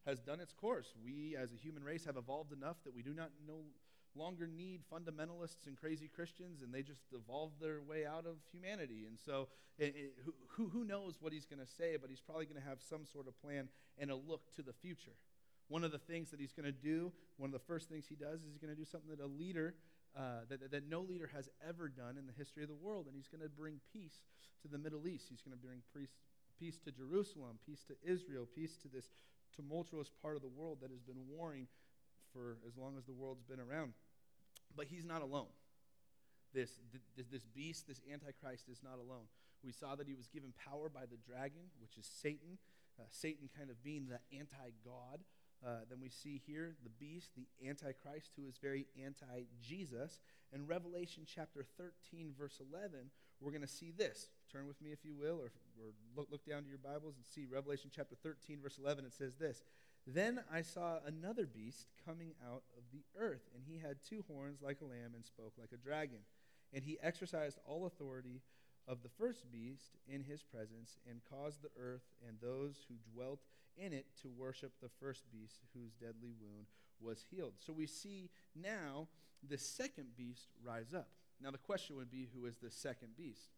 [0.05, 0.93] has done its course.
[1.03, 3.61] We as a human race have evolved enough that we do not no
[4.15, 9.05] longer need fundamentalists and crazy Christians and they just evolved their way out of humanity.
[9.07, 9.47] And so
[9.79, 10.13] eh, eh, it, it,
[10.49, 13.05] who, who knows what he's going to say, but he's probably going to have some
[13.05, 15.15] sort of plan and a look to the future.
[15.69, 18.15] One of the things that he's going to do, one of the first things he
[18.15, 19.75] does is he's going to do something that a leader
[20.17, 23.07] uh, that, that no leader has ever done in the history of the world.
[23.07, 24.21] And he's going to bring peace
[24.61, 25.25] to the Middle East.
[25.29, 26.13] He's going to bring peace,
[26.59, 29.09] peace to Jerusalem, peace to Israel, peace to this
[29.55, 31.67] tumultuous part of the world that has been warring
[32.33, 33.93] for as long as the world's been around.
[34.75, 35.53] But he's not alone.
[36.53, 36.69] This,
[37.17, 39.25] this, this beast, this Antichrist, is not alone.
[39.63, 42.57] We saw that he was given power by the dragon, which is Satan.
[42.99, 45.21] Uh, Satan kind of being the anti God
[45.65, 50.19] uh, then we see here the beast, the Antichrist, who is very anti Jesus.
[50.51, 54.27] In Revelation chapter 13, verse 11, we're going to see this.
[54.51, 57.25] Turn with me, if you will, or, or look, look down to your Bibles and
[57.25, 59.05] see Revelation chapter 13, verse 11.
[59.05, 59.63] It says this
[60.05, 64.61] Then I saw another beast coming out of the earth, and he had two horns
[64.61, 66.19] like a lamb and spoke like a dragon.
[66.73, 68.41] And he exercised all authority
[68.87, 73.39] of the first beast in his presence and caused the earth and those who dwelt
[73.77, 76.67] in it to worship the first beast whose deadly wound
[77.01, 77.53] was healed.
[77.59, 79.07] So we see now
[79.47, 81.09] the second beast rise up.
[81.41, 83.51] Now the question would be who is the second beast?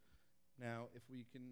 [0.60, 1.44] Now, if we can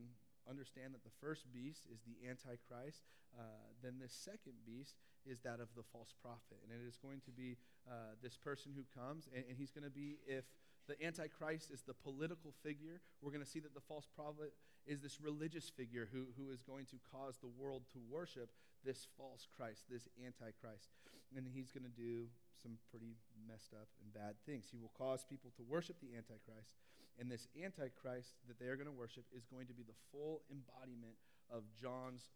[0.50, 3.04] understand that the first beast is the Antichrist,
[3.36, 3.44] uh,
[3.82, 4.96] then the second beast
[5.26, 6.60] is that of the false prophet.
[6.64, 9.84] And it is going to be uh, this person who comes, and, and he's going
[9.84, 10.46] to be, if
[10.88, 13.00] the Antichrist is the political figure.
[13.22, 14.54] We're going to see that the false prophet
[14.86, 18.52] is this religious figure who, who is going to cause the world to worship
[18.84, 20.92] this false Christ, this Antichrist.
[21.36, 22.28] And he's going to do
[22.62, 23.16] some pretty
[23.48, 24.68] messed up and bad things.
[24.70, 26.76] He will cause people to worship the Antichrist.
[27.20, 30.44] And this Antichrist that they are going to worship is going to be the full
[30.52, 31.16] embodiment
[31.48, 32.36] of John's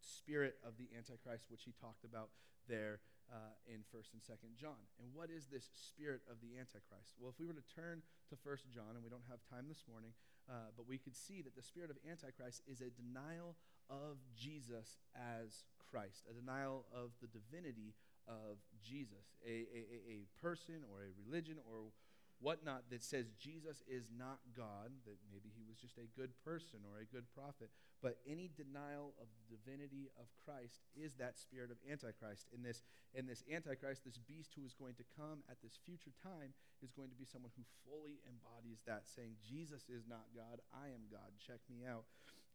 [0.00, 2.30] spirit of the Antichrist, which he talked about
[2.68, 4.80] there uh, in 1st and 2nd John.
[5.00, 7.16] And what is this spirit of the Antichrist?
[7.20, 9.84] Well, if we were to turn to 1st John, and we don't have time this
[9.88, 10.12] morning,
[10.48, 13.56] uh, but we could see that the spirit of Antichrist is a denial
[13.90, 17.96] of Jesus as Christ, a denial of the divinity
[18.28, 21.92] of Jesus, a, a, a person or a religion or
[22.40, 26.86] whatnot that says Jesus is not God, that maybe he was just a good person
[26.86, 31.74] or a good prophet, but any denial of the divinity of Christ is that spirit
[31.74, 32.46] of Antichrist.
[32.54, 36.14] In this, in this Antichrist, this beast who is going to come at this future
[36.22, 40.62] time is going to be someone who fully embodies that, saying, Jesus is not God,
[40.70, 42.06] I am God, check me out.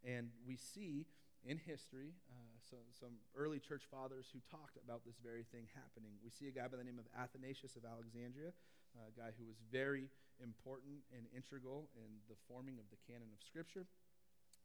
[0.04, 1.08] And we see
[1.44, 6.16] in history uh, so, some early church fathers who talked about this very thing happening.
[6.24, 8.56] We see a guy by the name of Athanasius of Alexandria
[9.02, 10.10] a guy who was very
[10.42, 13.86] important and integral in the forming of the canon of Scripture.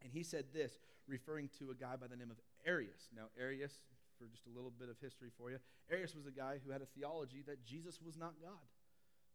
[0.02, 3.08] And he said this, referring to a guy by the name of Arius.
[3.14, 3.80] Now, Arius,
[4.18, 5.58] for just a little bit of history for you.
[5.90, 8.66] Arius was a guy who had a theology that Jesus was not God,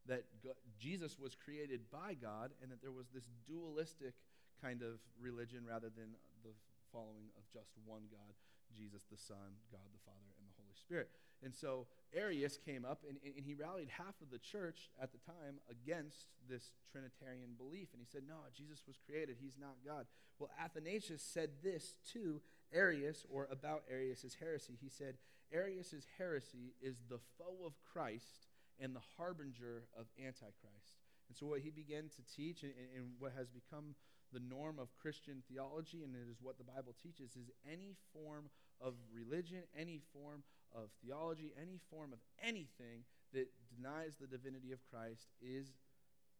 [0.05, 4.13] that God, Jesus was created by God, and that there was this dualistic
[4.61, 6.51] kind of religion rather than the
[6.91, 8.35] following of just one God,
[8.75, 11.09] Jesus the Son, God the Father, and the Holy Spirit.
[11.43, 15.19] And so Arius came up and, and he rallied half of the church at the
[15.19, 17.89] time against this Trinitarian belief.
[17.93, 20.05] And he said, No, Jesus was created, he's not God.
[20.39, 22.41] Well, Athanasius said this to
[22.73, 24.77] Arius, or about Arius' heresy.
[24.81, 25.15] He said,
[25.53, 28.47] Arius' heresy is the foe of Christ
[28.79, 30.97] and the harbinger of Antichrist.
[31.29, 33.95] And so, what he began to teach, and, and what has become
[34.33, 38.49] the norm of Christian theology, and it is what the Bible teaches, is any form
[38.81, 40.43] of religion, any form
[40.75, 45.73] of theology, any form of anything that denies the divinity of Christ is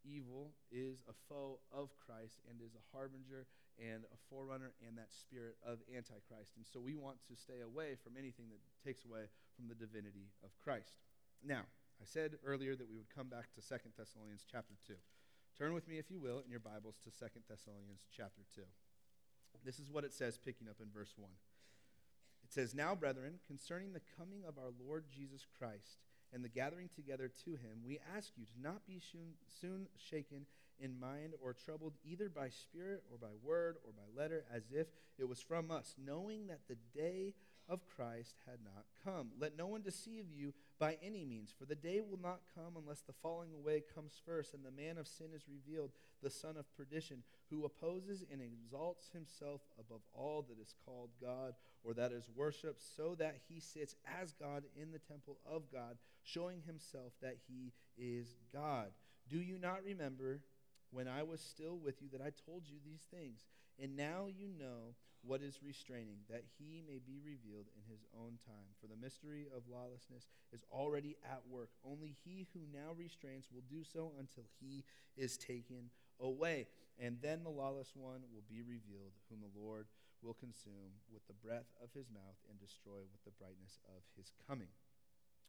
[0.03, 3.47] evil, is a foe of Christ, and is a harbinger
[3.79, 6.53] and a forerunner and that spirit of Antichrist.
[6.57, 10.29] And so we want to stay away from anything that takes away from the divinity
[10.43, 11.01] of Christ.
[11.41, 11.65] Now,
[12.01, 14.93] I said earlier that we would come back to Second Thessalonians chapter 2.
[15.57, 18.61] Turn with me, if you will, in your Bibles to Second Thessalonians chapter 2.
[19.63, 21.29] This is what it says, picking up in verse 1.
[22.53, 25.97] Says, Now, brethren, concerning the coming of our Lord Jesus Christ
[26.31, 29.01] and the gathering together to him, we ask you to not be
[29.59, 30.45] soon shaken
[30.79, 34.85] in mind or troubled either by spirit or by word or by letter, as if
[35.17, 37.33] it was from us, knowing that the day
[37.67, 39.29] of Christ had not come.
[39.39, 42.99] Let no one deceive you by any means, for the day will not come unless
[42.99, 45.91] the falling away comes first, and the man of sin is revealed,
[46.21, 51.53] the son of perdition, who opposes and exalts himself above all that is called God
[51.85, 55.95] or that is worshipped, so that he sits as God in the temple of God,
[56.21, 58.87] showing himself that he is God.
[59.29, 60.41] Do you not remember
[60.91, 63.45] when I was still with you that I told you these things?
[63.81, 68.35] And now you know what is restraining, that he may be revealed in his own
[68.43, 68.75] time.
[68.79, 71.69] For the mystery of lawlessness is already at work.
[71.83, 74.83] Only he who now restrains will do so until he
[75.15, 76.67] is taken away.
[76.99, 79.87] And then the lawless one will be revealed, whom the Lord
[80.21, 84.31] will consume with the breath of his mouth and destroy with the brightness of his
[84.47, 84.71] coming.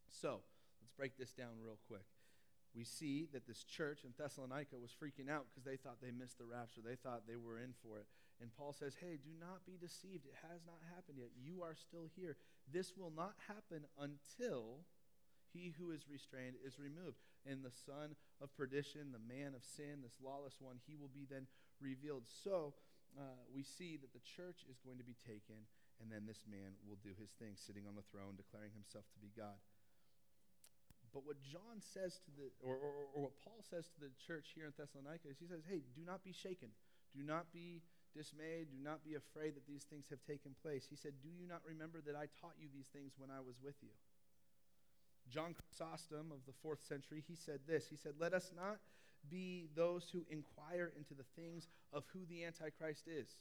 [0.09, 0.41] So,
[0.81, 2.07] let's break this down real quick
[2.75, 6.39] we see that this church in Thessalonica was freaking out because they thought they missed
[6.39, 6.83] the rapture.
[6.85, 8.07] They thought they were in for it.
[8.41, 10.27] And Paul says, Hey, do not be deceived.
[10.27, 11.31] It has not happened yet.
[11.39, 12.37] You are still here.
[12.71, 14.85] This will not happen until
[15.55, 17.23] he who is restrained is removed.
[17.47, 21.29] And the son of perdition, the man of sin, this lawless one, he will be
[21.31, 21.47] then
[21.79, 22.27] revealed.
[22.27, 22.75] So
[23.15, 25.63] uh, we see that the church is going to be taken,
[26.03, 29.21] and then this man will do his thing, sitting on the throne, declaring himself to
[29.23, 29.61] be God.
[31.15, 34.51] But what John says to the, or, or, or, what Paul says to the church
[34.59, 36.75] here in Thessalonica is he says, hey, do not be shaken.
[37.15, 38.71] Do not be dismayed.
[38.71, 40.87] Do not be afraid that these things have taken place.
[40.89, 43.59] He said, do you not remember that I taught you these things when I was
[43.63, 43.93] with you?
[45.29, 47.89] John Chrysostom of the fourth century, he said this.
[47.89, 48.79] He said, let us not
[49.31, 53.37] be those who inquire into the things of who the Antichrist is,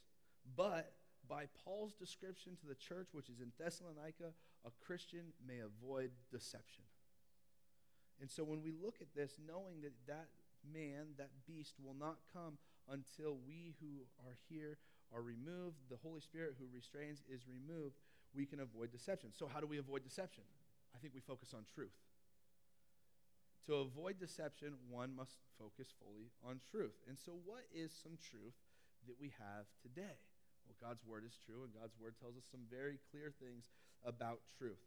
[0.56, 0.94] but
[1.28, 4.32] by Paul's description to the church, which is in Thessalonica,
[4.66, 6.84] a Christian may avoid deception.
[8.22, 10.30] And so when we look at this, knowing that that
[10.64, 12.58] man, that beast, will not come
[12.92, 14.78] until we who are here
[15.14, 17.96] are removed, the Holy Spirit who restrains is removed,
[18.36, 19.30] we can avoid deception.
[19.32, 20.44] So, how do we avoid deception?
[20.96, 21.94] I think we focus on truth.
[23.68, 26.98] To avoid deception, one must focus fully on truth.
[27.08, 28.58] And so, what is some truth
[29.08, 30.18] that we have today?
[30.66, 33.70] Well, God's word is true, and God's word tells us some very clear things
[34.04, 34.82] about truth.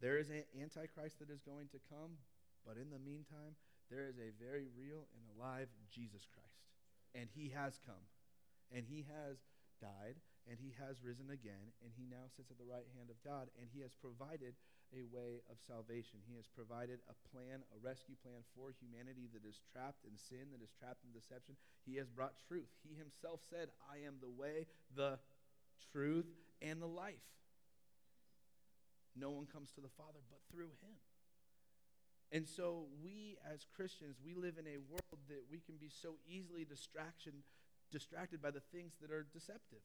[0.00, 2.18] There is an antichrist that is going to come,
[2.66, 3.54] but in the meantime,
[3.90, 6.45] there is a very real and alive Jesus Christ.
[7.16, 8.04] And he has come.
[8.68, 9.40] And he has
[9.80, 10.20] died.
[10.46, 11.72] And he has risen again.
[11.80, 13.48] And he now sits at the right hand of God.
[13.56, 14.52] And he has provided
[14.94, 16.22] a way of salvation.
[16.28, 20.54] He has provided a plan, a rescue plan for humanity that is trapped in sin,
[20.54, 21.58] that is trapped in deception.
[21.82, 22.70] He has brought truth.
[22.86, 25.18] He himself said, I am the way, the
[25.90, 26.30] truth,
[26.62, 27.26] and the life.
[29.16, 30.94] No one comes to the Father but through him.
[32.32, 36.18] And so we as Christians, we live in a world that we can be so
[36.26, 37.44] easily distraction,
[37.90, 39.82] distracted by the things that are deceptive.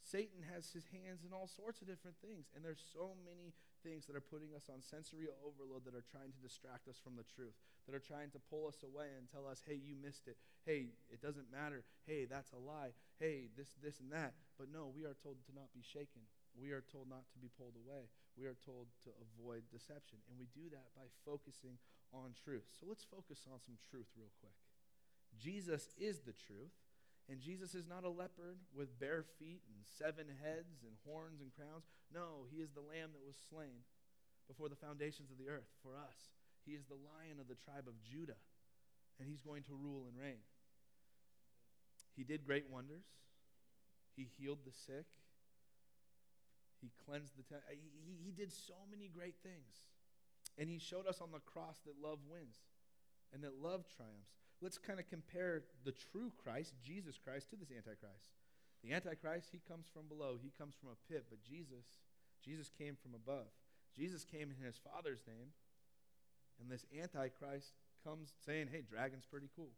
[0.00, 4.06] Satan has his hands in all sorts of different things, and there's so many things
[4.06, 7.26] that are putting us on sensory overload that are trying to distract us from the
[7.26, 10.38] truth, that are trying to pull us away and tell us, "Hey, you missed it.
[10.64, 11.84] Hey, it doesn't matter.
[12.06, 12.94] Hey, that's a lie.
[13.18, 16.22] Hey, this this and that." But no, we are told to not be shaken.
[16.56, 20.20] We are told not to be pulled away we are told to avoid deception.
[20.28, 21.80] And we do that by focusing
[22.12, 22.68] on truth.
[22.76, 24.54] So let's focus on some truth real quick.
[25.40, 26.72] Jesus is the truth,
[27.28, 31.50] And Jesus is not a leopard with bear feet and seven heads and horns and
[31.50, 31.82] crowns.
[32.14, 33.82] No, he is the lamb that was slain
[34.46, 36.30] before the foundations of the earth for us.
[36.62, 38.38] He is the lion of the tribe of Judah,
[39.18, 40.46] and he's going to rule and reign.
[42.14, 43.04] He did great wonders.
[44.14, 45.10] He healed the sick.
[46.86, 47.66] He cleansed the temple.
[47.74, 49.90] He, he did so many great things.
[50.54, 52.62] And he showed us on the cross that love wins
[53.34, 54.38] and that love triumphs.
[54.62, 58.30] Let's kind of compare the true Christ, Jesus Christ, to this Antichrist.
[58.86, 61.98] The Antichrist, he comes from below, he comes from a pit, but Jesus,
[62.38, 63.50] Jesus came from above.
[63.98, 65.50] Jesus came in his Father's name,
[66.60, 67.74] and this Antichrist
[68.06, 69.74] comes saying, hey, dragon's pretty cool.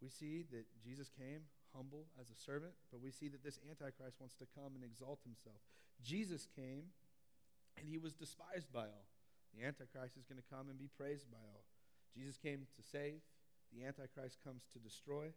[0.00, 1.44] We see that Jesus came
[1.76, 5.20] humble as a servant, but we see that this Antichrist wants to come and exalt
[5.22, 5.60] himself.
[6.00, 6.88] Jesus came
[7.76, 9.06] and he was despised by all.
[9.52, 11.64] The Antichrist is going to come and be praised by all.
[12.16, 13.20] Jesus came to save,
[13.72, 15.28] the Antichrist comes to destroy.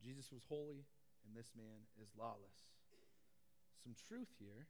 [0.00, 0.88] Jesus was holy,
[1.22, 2.72] and this man is lawless.
[3.84, 4.66] Some truth here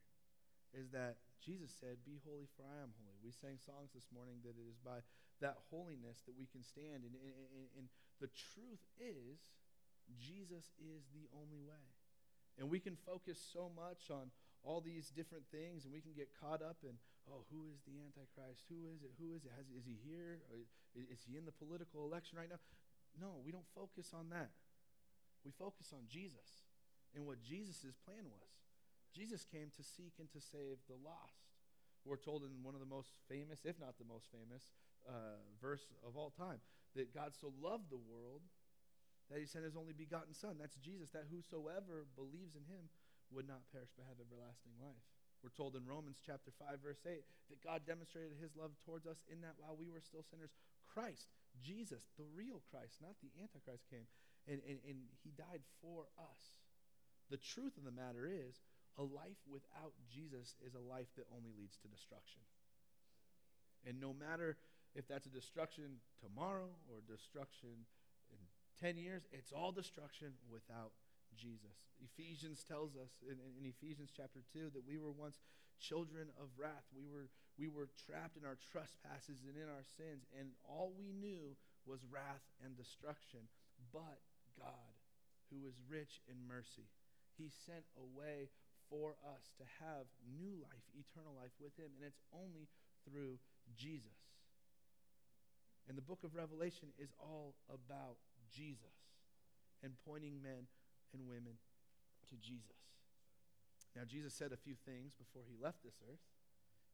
[0.75, 3.19] is that Jesus said, Be holy, for I am holy.
[3.21, 5.05] We sang songs this morning that it is by
[5.41, 7.03] that holiness that we can stand.
[7.03, 7.87] And, and, and,
[8.21, 9.51] the truth is,
[10.11, 11.87] Jesus is the only way.
[12.59, 14.29] And we can focus so much on
[14.63, 16.95] all these different things, and we can get caught up in,
[17.27, 18.63] oh, who is the Antichrist?
[18.69, 19.11] Who is it?
[19.19, 19.51] Who is it?
[19.57, 20.39] Has, is he here?
[20.95, 22.61] Is he in the political election right now?
[23.19, 24.51] No, we don't focus on that.
[25.43, 26.63] We focus on Jesus
[27.11, 28.49] and what Jesus' plan was.
[29.11, 31.51] Jesus came to seek and to save the lost.
[32.05, 34.71] We're told in one of the most famous, if not the most famous,
[35.07, 36.63] uh, verse of all time
[36.95, 38.41] that God so loved the world
[39.33, 40.61] that he sent his only begotten Son.
[40.61, 42.85] That's Jesus, that whosoever believes in him
[43.33, 45.01] would not perish but have everlasting life.
[45.41, 47.17] We're told in Romans chapter 5, verse 8,
[47.49, 50.53] that God demonstrated his love towards us in that while we were still sinners,
[50.85, 51.33] Christ,
[51.65, 54.05] Jesus, the real Christ, not the Antichrist, came
[54.45, 56.41] and, and, and he died for us.
[57.33, 58.61] The truth of the matter is,
[59.01, 62.45] a life without Jesus is a life that only leads to destruction.
[63.89, 64.61] And no matter
[64.93, 67.89] if that's a destruction tomorrow or destruction
[68.83, 70.91] 10 years, it's all destruction without
[71.39, 71.87] Jesus.
[72.03, 75.39] Ephesians tells us in, in, Ephesians chapter 2 that we were once
[75.79, 76.83] children of wrath.
[76.91, 81.15] We were, we were trapped in our trespasses and in our sins, and all we
[81.15, 81.55] knew
[81.87, 83.47] was wrath and destruction.
[83.95, 84.19] But
[84.59, 84.91] God,
[85.47, 86.91] who is rich in mercy,
[87.39, 88.51] He sent a way
[88.91, 92.67] for us to have new life, eternal life with Him, and it's only
[93.07, 93.39] through
[93.79, 94.19] Jesus.
[95.87, 98.19] And the book of Revelation is all about
[98.53, 98.93] Jesus
[99.81, 100.69] and pointing men
[101.11, 101.57] and women
[102.29, 102.79] to Jesus.
[103.93, 106.23] Now, Jesus said a few things before he left this earth.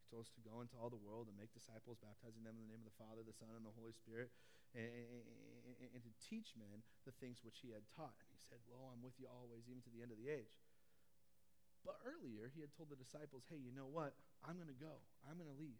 [0.03, 2.67] He told us to go into all the world and make disciples, baptizing them in
[2.67, 4.33] the name of the Father, the Son, and the Holy Spirit,
[4.75, 8.17] and, and, and to teach men the things which he had taught.
[8.19, 10.59] And he said, Lo, I'm with you always, even to the end of the age.
[11.87, 14.17] But earlier, he had told the disciples, Hey, you know what?
[14.43, 14.99] I'm going to go.
[15.23, 15.79] I'm going to leave.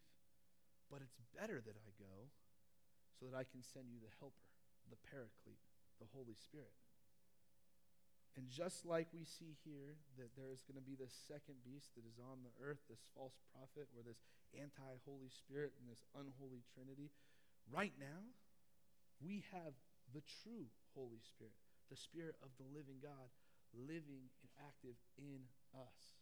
[0.87, 2.31] But it's better that I go
[3.19, 4.47] so that I can send you the helper,
[4.87, 5.68] the paraclete,
[5.99, 6.73] the Holy Spirit.
[8.39, 11.91] And just like we see here that there is going to be this second beast
[11.99, 14.23] that is on the earth, this false prophet or this
[14.55, 17.11] anti Holy Spirit and this unholy Trinity,
[17.67, 18.23] right now,
[19.19, 19.75] we have
[20.15, 21.59] the true Holy Spirit,
[21.91, 23.27] the Spirit of the living God,
[23.75, 25.43] living and active in
[25.75, 26.15] us.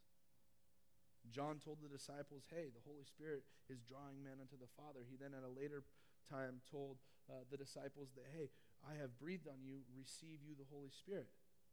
[1.30, 5.04] John told the disciples, hey, the Holy Spirit is drawing men unto the Father.
[5.04, 5.84] He then, at a later
[6.26, 8.48] time, told uh, the disciples that, hey,
[8.88, 11.28] I have breathed on you, receive you the Holy Spirit.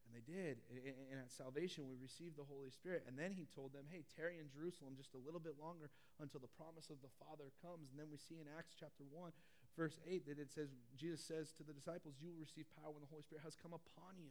[0.05, 0.61] And they did.
[0.69, 3.09] And at salvation, we received the Holy Spirit.
[3.09, 5.89] And then he told them, hey, tarry in Jerusalem just a little bit longer
[6.21, 7.89] until the promise of the Father comes.
[7.89, 9.33] And then we see in Acts chapter 1,
[9.79, 13.01] verse 8, that it says, Jesus says to the disciples, You will receive power when
[13.01, 14.29] the Holy Spirit has come upon you.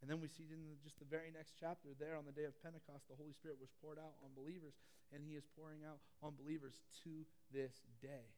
[0.00, 2.48] And then we see in the, just the very next chapter, there on the day
[2.48, 4.72] of Pentecost, the Holy Spirit was poured out on believers,
[5.12, 8.32] and he is pouring out on believers to this day.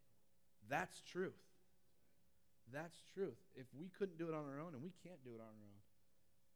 [0.66, 1.38] That's truth.
[2.72, 3.38] That's truth.
[3.54, 5.68] If we couldn't do it on our own, and we can't do it on our
[5.68, 5.82] own,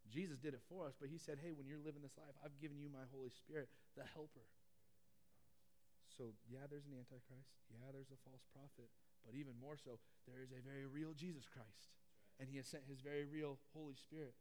[0.08, 2.56] Jesus did it for us, but he said, hey, when you're living this life, I've
[2.62, 4.46] given you my Holy Spirit, the helper.
[6.16, 7.52] So, yeah, there's an Antichrist.
[7.68, 8.88] Yeah, there's a false prophet.
[9.26, 11.92] But even more so, there is a very real Jesus Christ.
[12.40, 14.38] And he has sent his very real Holy Spirit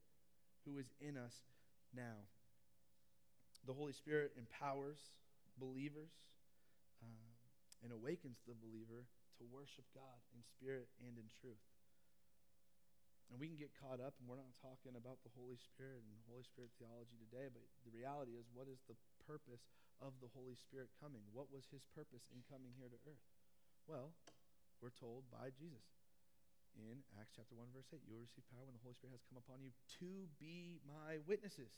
[0.64, 1.44] who is in us
[1.92, 2.30] now.
[3.66, 5.18] The Holy Spirit empowers
[5.58, 6.14] believers
[7.02, 7.36] uh,
[7.84, 9.10] and awakens the believer
[9.40, 11.62] to worship God in spirit and in truth.
[13.34, 16.14] And we can get caught up, and we're not talking about the Holy Spirit and
[16.30, 18.94] Holy Spirit theology today, but the reality is what is the
[19.26, 19.66] purpose
[19.98, 21.26] of the Holy Spirit coming?
[21.34, 23.26] What was his purpose in coming here to earth?
[23.90, 24.14] Well,
[24.78, 25.90] we're told by Jesus.
[26.78, 28.04] in Acts chapter 1, verse 8.
[28.06, 29.72] You will receive power when the Holy Spirit has come upon you
[30.04, 31.72] to be my witnesses.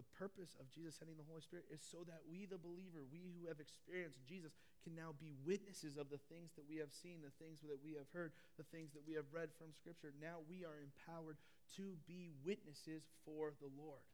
[0.00, 3.28] The purpose of Jesus sending the Holy Spirit is so that we, the believer, we
[3.28, 7.20] who have experienced Jesus, can now be witnesses of the things that we have seen,
[7.20, 10.16] the things that we have heard, the things that we have read from Scripture.
[10.16, 11.36] Now we are empowered
[11.76, 14.04] to be witnesses for the Lord.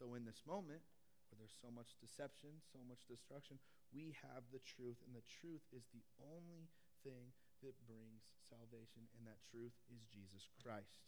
[0.00, 0.80] So, in this moment,
[1.28, 3.60] where there's so much deception, so much destruction,
[3.92, 6.66] we have the truth, and the truth is the only
[7.04, 7.30] thing
[7.62, 11.04] that brings salvation, and that truth is Jesus Christ.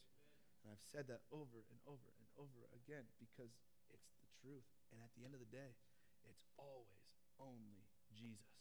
[0.63, 3.53] And I've said that over and over and over again because
[3.93, 4.67] it's the truth.
[4.93, 5.75] And at the end of the day,
[6.25, 7.11] it's always
[7.41, 8.57] only Jesus.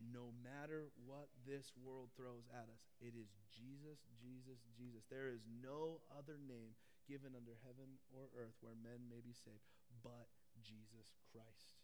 [0.00, 5.06] No matter what this world throws at us, it is Jesus, Jesus, Jesus.
[5.06, 6.74] There is no other name
[7.06, 9.62] given under heaven or earth where men may be saved
[10.02, 10.26] but
[10.58, 11.78] Jesus Christ.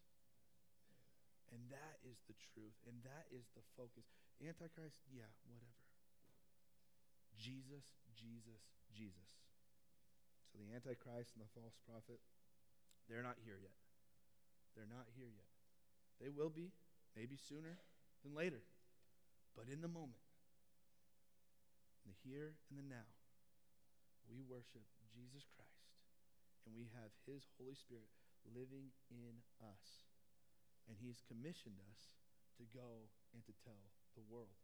[1.55, 4.05] And that is the truth, and that is the focus.
[4.43, 5.81] Antichrist, yeah, whatever.
[7.39, 8.61] Jesus, Jesus,
[8.93, 9.48] Jesus.
[10.49, 12.19] So the Antichrist and the false prophet,
[13.07, 13.77] they're not here yet.
[14.75, 15.49] They're not here yet.
[16.19, 16.73] They will be,
[17.15, 17.79] maybe sooner
[18.25, 18.63] than later.
[19.55, 20.23] But in the moment,
[22.07, 23.11] in the here and the now,
[24.29, 24.85] we worship
[25.15, 25.89] Jesus Christ
[26.69, 28.13] and we have His Holy Spirit
[28.45, 30.05] living in us.
[30.85, 32.17] And He's commissioned us
[32.61, 34.57] to go and to tell the world.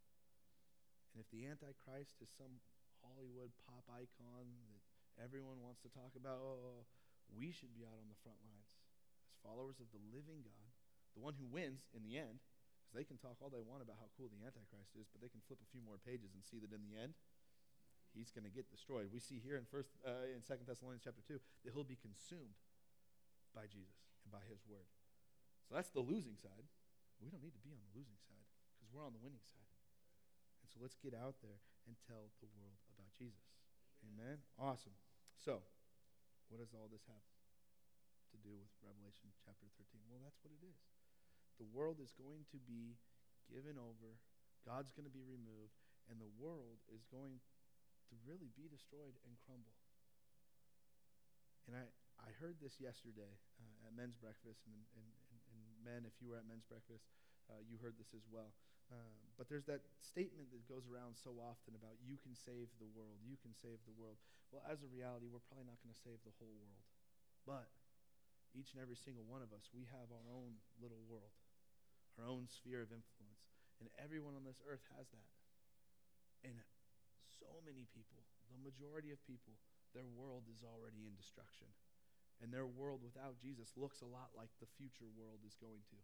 [1.13, 2.61] And if the Antichrist is some
[3.01, 4.49] Hollywood pop icon
[5.19, 6.87] everyone wants to talk about, oh,
[7.31, 8.69] we should be out on the front lines
[9.25, 10.69] as followers of the living God,
[11.17, 12.43] the one who wins in the end.
[12.85, 15.31] Because they can talk all they want about how cool the Antichrist is, but they
[15.31, 17.17] can flip a few more pages and see that in the end,
[18.13, 19.09] he's going to get destroyed.
[19.09, 22.61] We see here in first uh, in Second Thessalonians chapter two that he'll be consumed
[23.57, 24.87] by Jesus and by His word.
[25.65, 26.67] So that's the losing side.
[27.23, 29.71] We don't need to be on the losing side because we're on the winning side.
[30.61, 33.55] And so let's get out there and tell the world about Jesus.
[34.03, 34.43] Amen.
[34.59, 34.93] Awesome.
[35.41, 35.61] So,
[36.49, 37.25] what does all this have
[38.33, 40.01] to do with Revelation chapter 13?
[40.09, 40.79] Well, that's what it is.
[41.57, 42.99] The world is going to be
[43.47, 44.19] given over,
[44.65, 45.77] God's going to be removed,
[46.09, 47.39] and the world is going
[48.09, 49.73] to really be destroyed and crumble.
[51.65, 51.85] And I,
[52.21, 56.33] I heard this yesterday uh, at men's breakfast, and, and, and, and, men, if you
[56.33, 57.05] were at men's breakfast,
[57.45, 58.53] uh, you heard this as well.
[58.93, 62.87] Uh, but there's that statement that goes around so often about you can save the
[62.95, 64.15] world, you can save the world.
[64.53, 66.85] Well, as a reality, we're probably not going to save the whole world.
[67.43, 67.67] But
[68.55, 71.35] each and every single one of us, we have our own little world,
[72.15, 73.43] our own sphere of influence.
[73.83, 75.31] And everyone on this earth has that.
[76.47, 76.55] And
[77.41, 79.59] so many people, the majority of people,
[79.91, 81.67] their world is already in destruction.
[82.39, 85.97] And their world without Jesus looks a lot like the future world is going to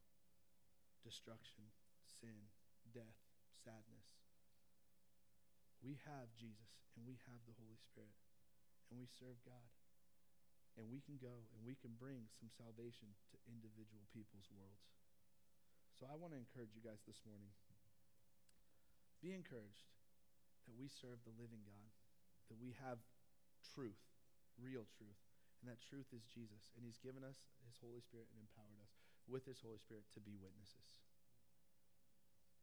[1.04, 1.64] destruction,
[2.20, 2.52] sin,
[2.92, 3.18] death,
[3.64, 4.08] sadness.
[5.82, 8.16] We have Jesus and we have the Holy Spirit
[8.92, 9.72] and we serve God.
[10.80, 14.88] And we can go and we can bring some salvation to individual people's worlds.
[16.00, 17.52] So I want to encourage you guys this morning.
[19.20, 19.92] Be encouraged
[20.66, 21.92] that we serve the living God,
[22.50, 23.04] that we have
[23.76, 24.00] truth,
[24.58, 25.20] real truth,
[25.62, 26.74] and that truth is Jesus.
[26.74, 27.38] And He's given us
[27.70, 28.98] His Holy Spirit and empowered us
[29.30, 30.90] with His Holy Spirit to be witnesses.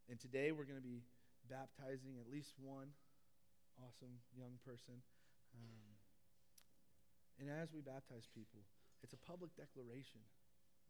[0.08, 1.04] And today we're going to be
[1.52, 2.96] baptizing at least one
[3.76, 5.04] awesome young person.
[5.52, 5.88] Um,
[7.36, 8.64] and as we baptize people,
[9.04, 10.24] it's a public declaration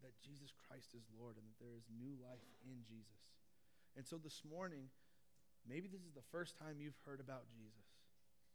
[0.07, 3.27] that Jesus Christ is Lord and that there is new life in Jesus.
[3.99, 4.87] And so this morning,
[5.67, 7.91] maybe this is the first time you've heard about Jesus.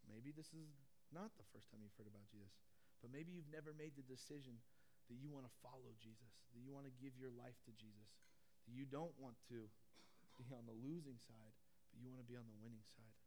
[0.07, 0.71] Maybe this is
[1.11, 2.55] not the first time you've heard about Jesus.
[3.03, 4.63] But maybe you've never made the decision
[5.11, 8.07] that you want to follow Jesus, that you want to give your life to Jesus,
[8.63, 9.67] that you don't want to
[10.37, 11.53] be on the losing side,
[11.91, 13.19] but you want to be on the winning side.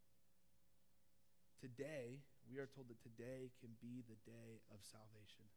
[1.57, 5.49] Today, we are told that today can be the day of salvation.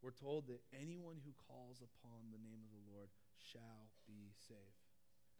[0.00, 4.80] We're told that anyone who calls upon the name of the Lord shall be saved.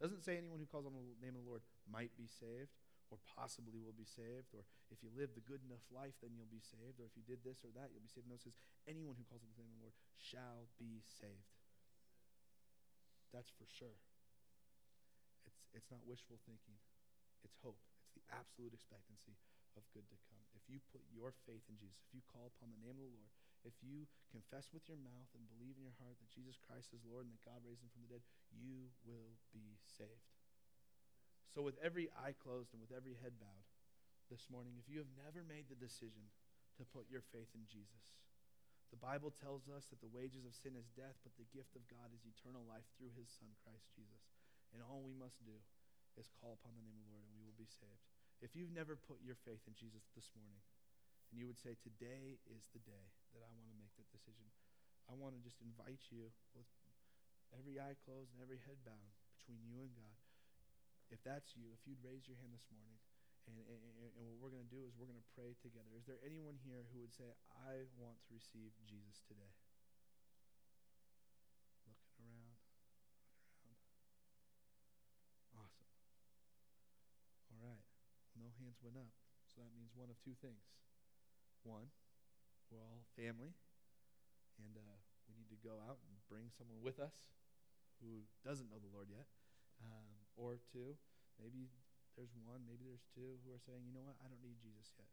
[0.01, 2.73] Doesn't say anyone who calls on the name of the Lord might be saved
[3.11, 4.63] or possibly will be saved, or
[4.95, 7.43] if you live the good enough life, then you'll be saved, or if you did
[7.43, 8.31] this or that, you'll be saved.
[8.31, 8.55] No, it says,
[8.87, 11.59] anyone who calls on the name of the Lord shall be saved.
[13.35, 13.99] That's for sure.
[15.75, 16.77] It's, not wishful thinking,
[17.47, 17.79] it's hope.
[18.07, 19.39] It's the absolute expectancy
[19.79, 20.43] of good to come.
[20.55, 23.15] If you put your faith in Jesus, if you call upon the name of the
[23.15, 23.31] Lord,
[23.63, 27.05] if you confess with your mouth and believe in your heart that Jesus Christ is
[27.05, 30.27] Lord and that God raised him from the dead, you will be saved.
[31.53, 33.67] So, with every eye closed and with every head bowed
[34.31, 36.31] this morning, if you have never made the decision
[36.79, 38.07] to put your faith in Jesus,
[38.91, 41.87] the Bible tells us that the wages of sin is death, but the gift of
[41.87, 44.23] God is eternal life through his Son, Christ Jesus.
[44.71, 45.57] And all we must do
[46.19, 48.05] is call upon the name of the Lord and we will be saved.
[48.41, 50.63] If you've never put your faith in Jesus this morning,
[51.31, 54.49] and you would say, Today is the day that I want to make that decision,
[55.07, 56.67] I want to just invite you with
[57.55, 60.17] every eye closed and every head bowed between you and God.
[61.11, 62.99] If that's you, if you'd raise your hand this morning,
[63.51, 65.91] and, and, and what we're going to do is we're going to pray together.
[65.99, 69.51] Is there anyone here who would say, I want to receive Jesus today?
[71.83, 72.55] Looking around,
[73.67, 75.67] looking around.
[75.67, 75.91] Awesome.
[77.51, 77.87] All right.
[78.41, 79.13] No hands went up.
[79.53, 80.65] So that means one of two things.
[81.61, 81.93] One,
[82.73, 83.53] we're all family,
[84.57, 84.97] and uh,
[85.29, 87.13] we need to go out and bring someone with us
[88.01, 89.29] who doesn't know the Lord yet.
[89.85, 90.09] Um,
[90.41, 90.97] or two,
[91.37, 91.69] maybe
[92.17, 94.97] there's one, maybe there's two who are saying, you know what, I don't need Jesus
[94.97, 95.13] yet.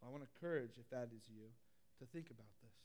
[0.00, 1.52] Well, I want to encourage, if that is you,
[2.00, 2.76] to think about this.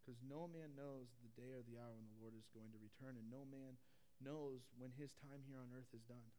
[0.00, 2.80] Because no man knows the day or the hour when the Lord is going to
[2.80, 3.76] return, and no man
[4.24, 6.32] knows when his time here on earth is done.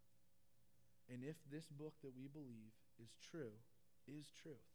[1.10, 2.70] And if this book that we believe
[3.02, 3.58] is true,
[4.06, 4.70] is truth,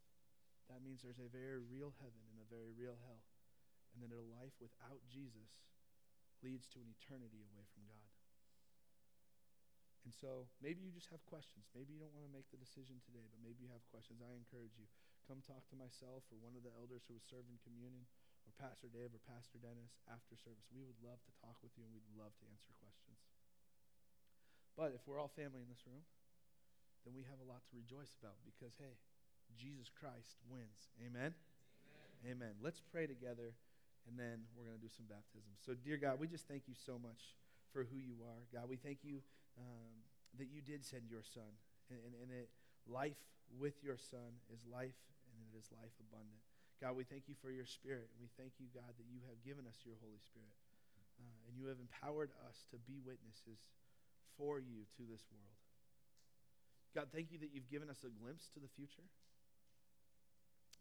[0.67, 3.23] that means there's a very real heaven and a very real hell.
[3.95, 5.47] And that a life without Jesus
[6.43, 8.11] leads to an eternity away from God.
[10.03, 11.65] And so maybe you just have questions.
[11.73, 14.21] Maybe you don't want to make the decision today, but maybe you have questions.
[14.21, 14.85] I encourage you.
[15.25, 18.05] Come talk to myself or one of the elders who is serving communion
[18.45, 20.69] or Pastor Dave or Pastor Dennis after service.
[20.69, 23.17] We would love to talk with you and we'd love to answer questions.
[24.77, 26.05] But if we're all family in this room,
[27.05, 28.97] then we have a lot to rejoice about because, hey,
[29.53, 30.89] Jesus Christ wins.
[30.99, 31.31] Amen?
[32.25, 32.41] Amen.
[32.41, 32.53] Amen.
[32.59, 33.53] Let's pray together
[34.09, 35.61] and then we're going to do some baptisms.
[35.61, 37.37] So, dear God, we just thank you so much
[37.73, 38.41] for who you are.
[38.53, 39.21] God, we thank you
[39.57, 39.93] um,
[40.37, 41.49] that you did send your son
[41.89, 42.49] and, and, and
[42.89, 43.17] life
[43.57, 44.97] with your son is life
[45.29, 46.41] and it is life abundant.
[46.81, 48.11] God, we thank you for your spirit.
[48.13, 50.55] And we thank you, God, that you have given us your Holy Spirit.
[51.15, 53.71] Uh, and you have empowered us to be witnesses
[54.35, 55.54] for you to this world.
[56.95, 59.03] God, thank you that you've given us a glimpse to the future.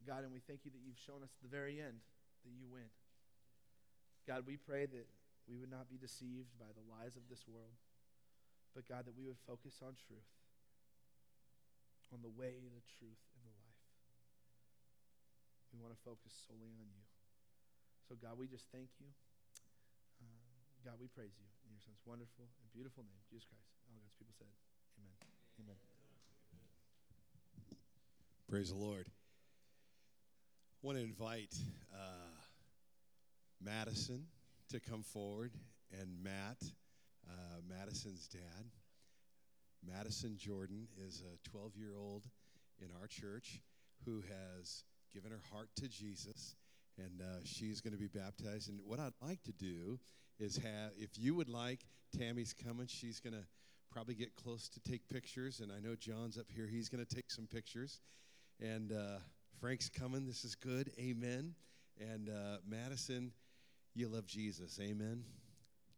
[0.07, 1.99] God, and we thank you that you've shown us the very end
[2.47, 2.87] that you win.
[4.31, 5.11] God, we pray that
[5.51, 7.75] we would not be deceived by the lies of this world,
[8.73, 10.31] but God, that we would focus on truth,
[12.15, 13.83] on the way, the truth, and the life.
[15.75, 17.05] We want to focus solely on you.
[18.07, 19.11] So, God, we just thank you.
[20.23, 23.73] Uh, God, we praise you in your son's wonderful and beautiful name, Jesus Christ.
[23.91, 24.53] All God's people said,
[25.01, 25.17] Amen.
[25.59, 25.94] Amen.
[28.49, 29.07] Praise the Lord.
[29.09, 31.55] I want to invite
[31.93, 32.31] uh,
[33.61, 34.27] Madison
[34.71, 35.53] to come forward
[35.99, 36.59] and Matt,
[37.27, 38.67] uh, Madison's dad.
[39.85, 42.27] Madison Jordan is a 12 year old
[42.81, 43.63] in our church
[44.05, 46.55] who has given her heart to Jesus,
[46.99, 48.69] and uh, she's going to be baptized.
[48.69, 49.99] And what I'd like to do
[50.39, 51.81] is have, if you would like,
[52.17, 52.89] Tammy's coming.
[52.89, 53.45] She's going to
[53.91, 56.67] probably get close to take pictures, and I know John's up here.
[56.67, 58.01] He's going to take some pictures.
[58.61, 59.19] And uh,
[59.61, 60.27] Frank's coming.
[60.27, 60.91] This is good.
[60.99, 61.55] Amen.
[62.01, 63.33] And uh, Madison,
[63.95, 64.79] you love Jesus.
[64.81, 65.25] Amen.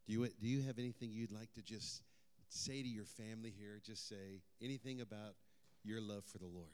[0.06, 2.02] Do you, do you have anything you'd like to just
[2.48, 3.80] say to your family here?
[3.84, 5.34] Just say anything about
[5.84, 6.68] your love for the Lord.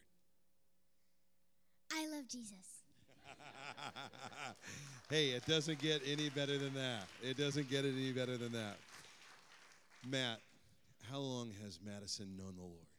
[1.93, 2.83] I love Jesus.
[5.11, 7.05] hey, it doesn't get any better than that.
[7.22, 8.76] It doesn't get any better than that.
[10.09, 10.41] Matt,
[11.11, 12.91] how long has Madison known the Lord?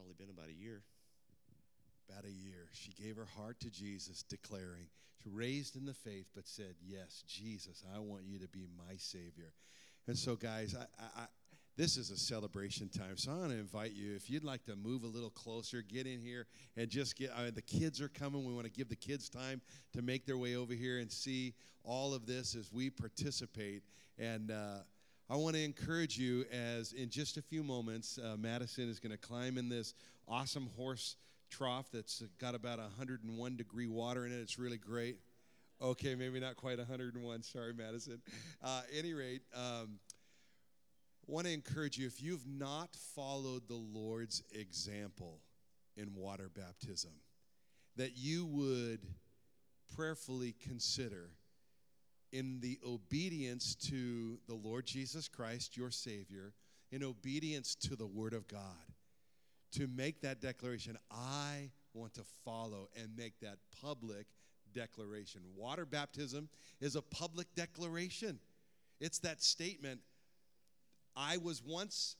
[0.00, 0.82] Probably been about a year.
[2.08, 2.68] About a year.
[2.72, 4.86] She gave her heart to Jesus, declaring,
[5.22, 8.94] she raised in the faith, but said, Yes, Jesus, I want you to be my
[8.96, 9.52] Savior.
[10.06, 11.26] And so, guys, I, I, I
[11.76, 13.16] this is a celebration time.
[13.16, 16.06] So I want to invite you, if you'd like to move a little closer, get
[16.06, 16.46] in here
[16.78, 17.30] and just get.
[17.36, 18.46] I mean, the kids are coming.
[18.46, 19.60] We want to give the kids time
[19.92, 21.52] to make their way over here and see
[21.84, 23.82] all of this as we participate.
[24.18, 24.78] And uh,
[25.30, 29.12] I want to encourage you as in just a few moments, uh, Madison is going
[29.12, 29.94] to climb in this
[30.26, 31.14] awesome horse
[31.48, 34.40] trough that's got about 101 degree water in it.
[34.40, 35.18] It's really great.
[35.80, 37.44] Okay, maybe not quite 101.
[37.44, 38.20] Sorry, Madison.
[38.60, 40.00] Uh, any rate, um,
[41.28, 45.42] want to encourage you if you've not followed the Lord's example
[45.96, 47.12] in water baptism,
[47.94, 49.06] that you would
[49.94, 51.30] prayerfully consider
[52.32, 56.52] in the obedience to the Lord Jesus Christ, your Savior,
[56.92, 58.60] in obedience to the Word of God,
[59.72, 64.26] to make that declaration I want to follow and make that public
[64.72, 65.40] declaration.
[65.56, 66.48] Water baptism
[66.80, 68.38] is a public declaration.
[69.00, 70.00] It's that statement
[71.16, 72.16] I was once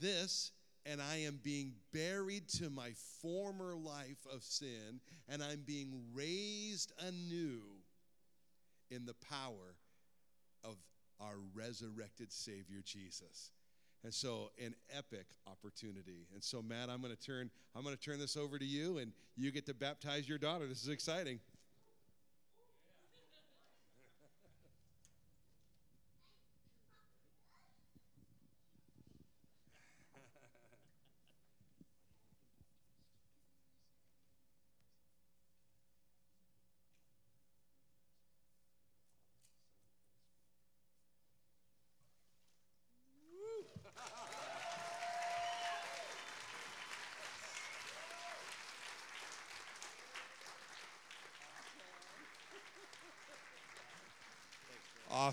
[0.00, 0.52] this,
[0.86, 2.90] and I am being buried to my
[3.22, 7.62] former life of sin, and I'm being raised anew
[8.90, 9.76] in the power
[10.62, 10.76] of
[11.20, 13.50] our resurrected Savior Jesus.
[14.02, 16.26] And so an epic opportunity.
[16.34, 18.98] And so Matt, I'm going to turn I'm going to turn this over to you
[18.98, 20.66] and you get to baptize your daughter.
[20.66, 21.40] This is exciting.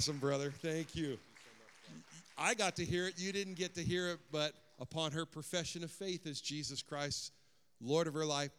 [0.02, 0.50] Awesome, brother.
[0.50, 1.20] Thank you.
[2.36, 3.20] I got to hear it.
[3.20, 7.32] You didn't get to hear it, but upon her profession of faith as Jesus Christ,
[7.80, 8.50] Lord of her life,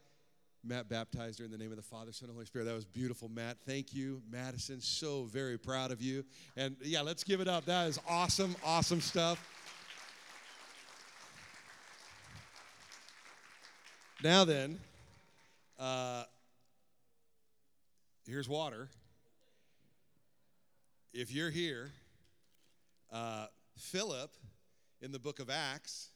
[0.63, 2.67] Matt baptized her in the name of the Father, Son, and Holy Spirit.
[2.67, 3.57] That was beautiful, Matt.
[3.67, 4.81] Thank you, Madison.
[4.81, 6.25] So very proud of you.
[6.57, 7.65] And yeah, let's give it up.
[7.65, 9.45] That is awesome, awesome stuff.
[14.23, 14.79] Now then,
[15.77, 16.23] uh,
[18.29, 18.89] here's water
[21.13, 21.91] if you're here,
[23.13, 23.47] uh,
[23.77, 24.31] Philip
[25.03, 26.09] in the book of Acts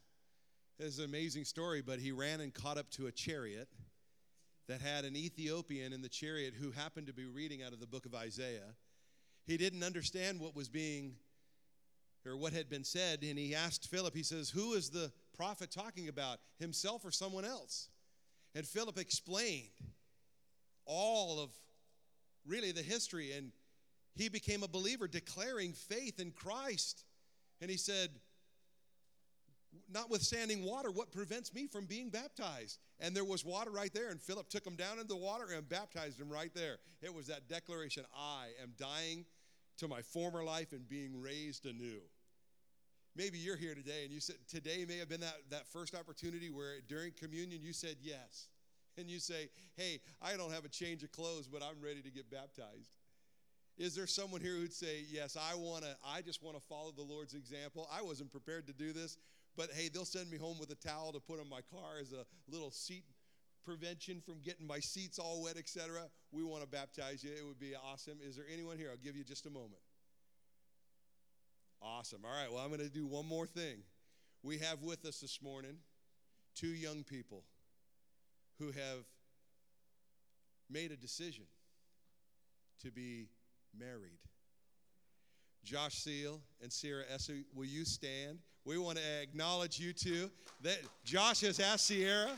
[0.79, 3.69] is an amazing story, but he ran and caught up to a chariot
[4.69, 7.87] that had an Ethiopian in the chariot who happened to be reading out of the
[7.87, 8.75] book of Isaiah.
[9.47, 11.17] He didn't understand what was being
[12.25, 15.71] or what had been said, and he asked Philip, he says, Who is the prophet
[15.71, 17.89] talking about, himself or someone else?
[18.55, 19.69] And Philip explained
[20.87, 21.51] all of
[22.47, 23.53] really the history and
[24.17, 27.05] he became a believer, declaring faith in Christ.
[27.61, 28.11] And he said,
[29.93, 32.79] Notwithstanding water, what prevents me from being baptized?
[32.99, 35.69] And there was water right there, and Philip took him down into the water and
[35.69, 36.79] baptized him right there.
[37.03, 39.27] It was that declaration I am dying
[39.77, 42.01] to my former life and being raised anew.
[43.15, 46.51] Maybe you're here today and you said, Today may have been that, that first opportunity
[46.51, 48.49] where during communion you said yes.
[48.99, 52.11] And you say, Hey, I don't have a change of clothes, but I'm ready to
[52.11, 52.91] get baptized.
[53.79, 56.93] Is there someone here who'd say, Yes, I want to, I just want to follow
[56.93, 57.89] the Lord's example?
[57.93, 59.19] I wasn't prepared to do this,
[59.57, 62.13] but hey, they'll send me home with a towel to put on my car as
[62.13, 63.05] a little seat
[63.65, 66.03] prevention from getting my seats all wet, etc.
[66.31, 67.33] We want to baptize you.
[67.33, 68.19] It would be awesome.
[68.23, 68.89] Is there anyone here?
[68.91, 69.81] I'll give you just a moment.
[71.83, 72.21] Awesome.
[72.25, 73.79] All right, well, I'm going to do one more thing.
[74.43, 75.77] We have with us this morning
[76.55, 77.43] two young people
[78.59, 79.05] who have
[80.71, 81.45] made a decision
[82.83, 83.29] to be
[83.79, 84.19] married.
[85.65, 88.39] Josh Seal and Sierra Essie, will you stand?
[88.65, 90.31] We want to acknowledge you two.
[90.63, 92.31] That Josh has asked Sierra.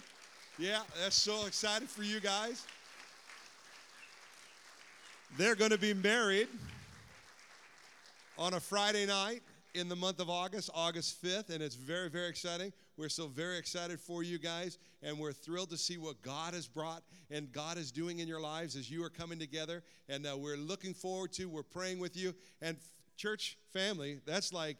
[0.58, 2.66] Yeah, that's so excited for you guys.
[5.36, 6.48] They're going to be married
[8.38, 9.42] on a Friday night
[9.74, 12.72] in the month of August, August 5th, and it's very, very exciting.
[12.98, 16.66] We're so very excited for you guys, and we're thrilled to see what God has
[16.66, 19.84] brought and God is doing in your lives as you are coming together.
[20.08, 22.34] And uh, we're looking forward to, we're praying with you.
[22.60, 22.76] And
[23.16, 24.78] church family, that's like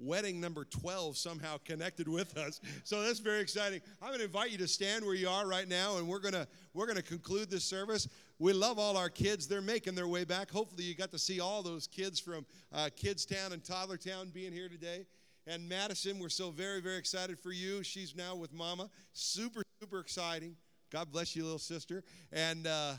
[0.00, 2.60] wedding number 12 somehow connected with us.
[2.82, 3.82] So that's very exciting.
[4.02, 6.34] I'm going to invite you to stand where you are right now and we're going
[6.34, 8.08] to we're going to conclude this service.
[8.40, 9.46] We love all our kids.
[9.46, 10.50] They're making their way back.
[10.50, 14.30] Hopefully you got to see all those kids from uh, Kids Town and Toddler Town
[14.34, 15.06] being here today.
[15.46, 17.82] And Madison, we're so very very excited for you.
[17.82, 18.90] She's now with Mama.
[19.12, 20.56] Super super exciting.
[20.90, 22.02] God bless you little sister.
[22.32, 22.94] And uh,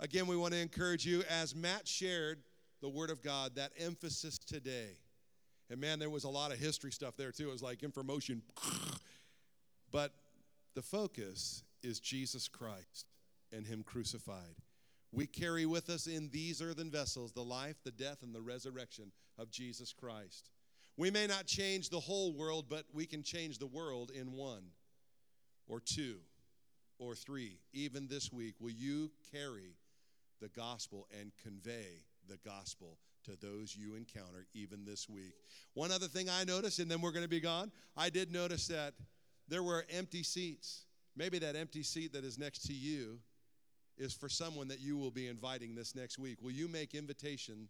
[0.00, 2.42] again, we want to encourage you as Matt shared
[2.80, 4.96] the word of God, that emphasis today
[5.72, 7.48] and man, there was a lot of history stuff there too.
[7.48, 8.42] It was like information.
[9.90, 10.12] but
[10.74, 13.06] the focus is Jesus Christ
[13.52, 14.56] and Him crucified.
[15.12, 19.12] We carry with us in these earthen vessels the life, the death, and the resurrection
[19.38, 20.50] of Jesus Christ.
[20.96, 24.64] We may not change the whole world, but we can change the world in one
[25.66, 26.16] or two
[26.98, 27.58] or three.
[27.72, 29.76] Even this week, will you carry
[30.40, 35.34] the gospel and convey the gospel to those you encounter even this week.
[35.74, 38.66] One other thing I noticed, and then we're going to be gone, I did notice
[38.66, 38.94] that
[39.48, 40.86] there were empty seats.
[41.16, 43.20] Maybe that empty seat that is next to you
[43.96, 46.38] is for someone that you will be inviting this next week.
[46.42, 47.68] Will you make invitation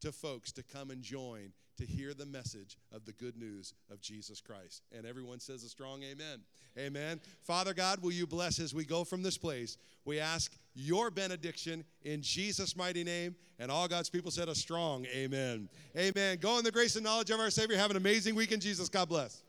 [0.00, 4.00] to folks to come and join to hear the message of the good news of
[4.00, 4.82] Jesus Christ.
[4.96, 6.40] And everyone says a strong amen.
[6.76, 7.20] Amen.
[7.42, 9.78] Father God, will you bless as we go from this place?
[10.04, 13.36] We ask your benediction in Jesus' mighty name.
[13.60, 15.68] And all God's people said a strong amen.
[15.96, 16.38] Amen.
[16.40, 17.76] Go in the grace and knowledge of our Savior.
[17.76, 18.88] Have an amazing week in Jesus.
[18.88, 19.42] God bless.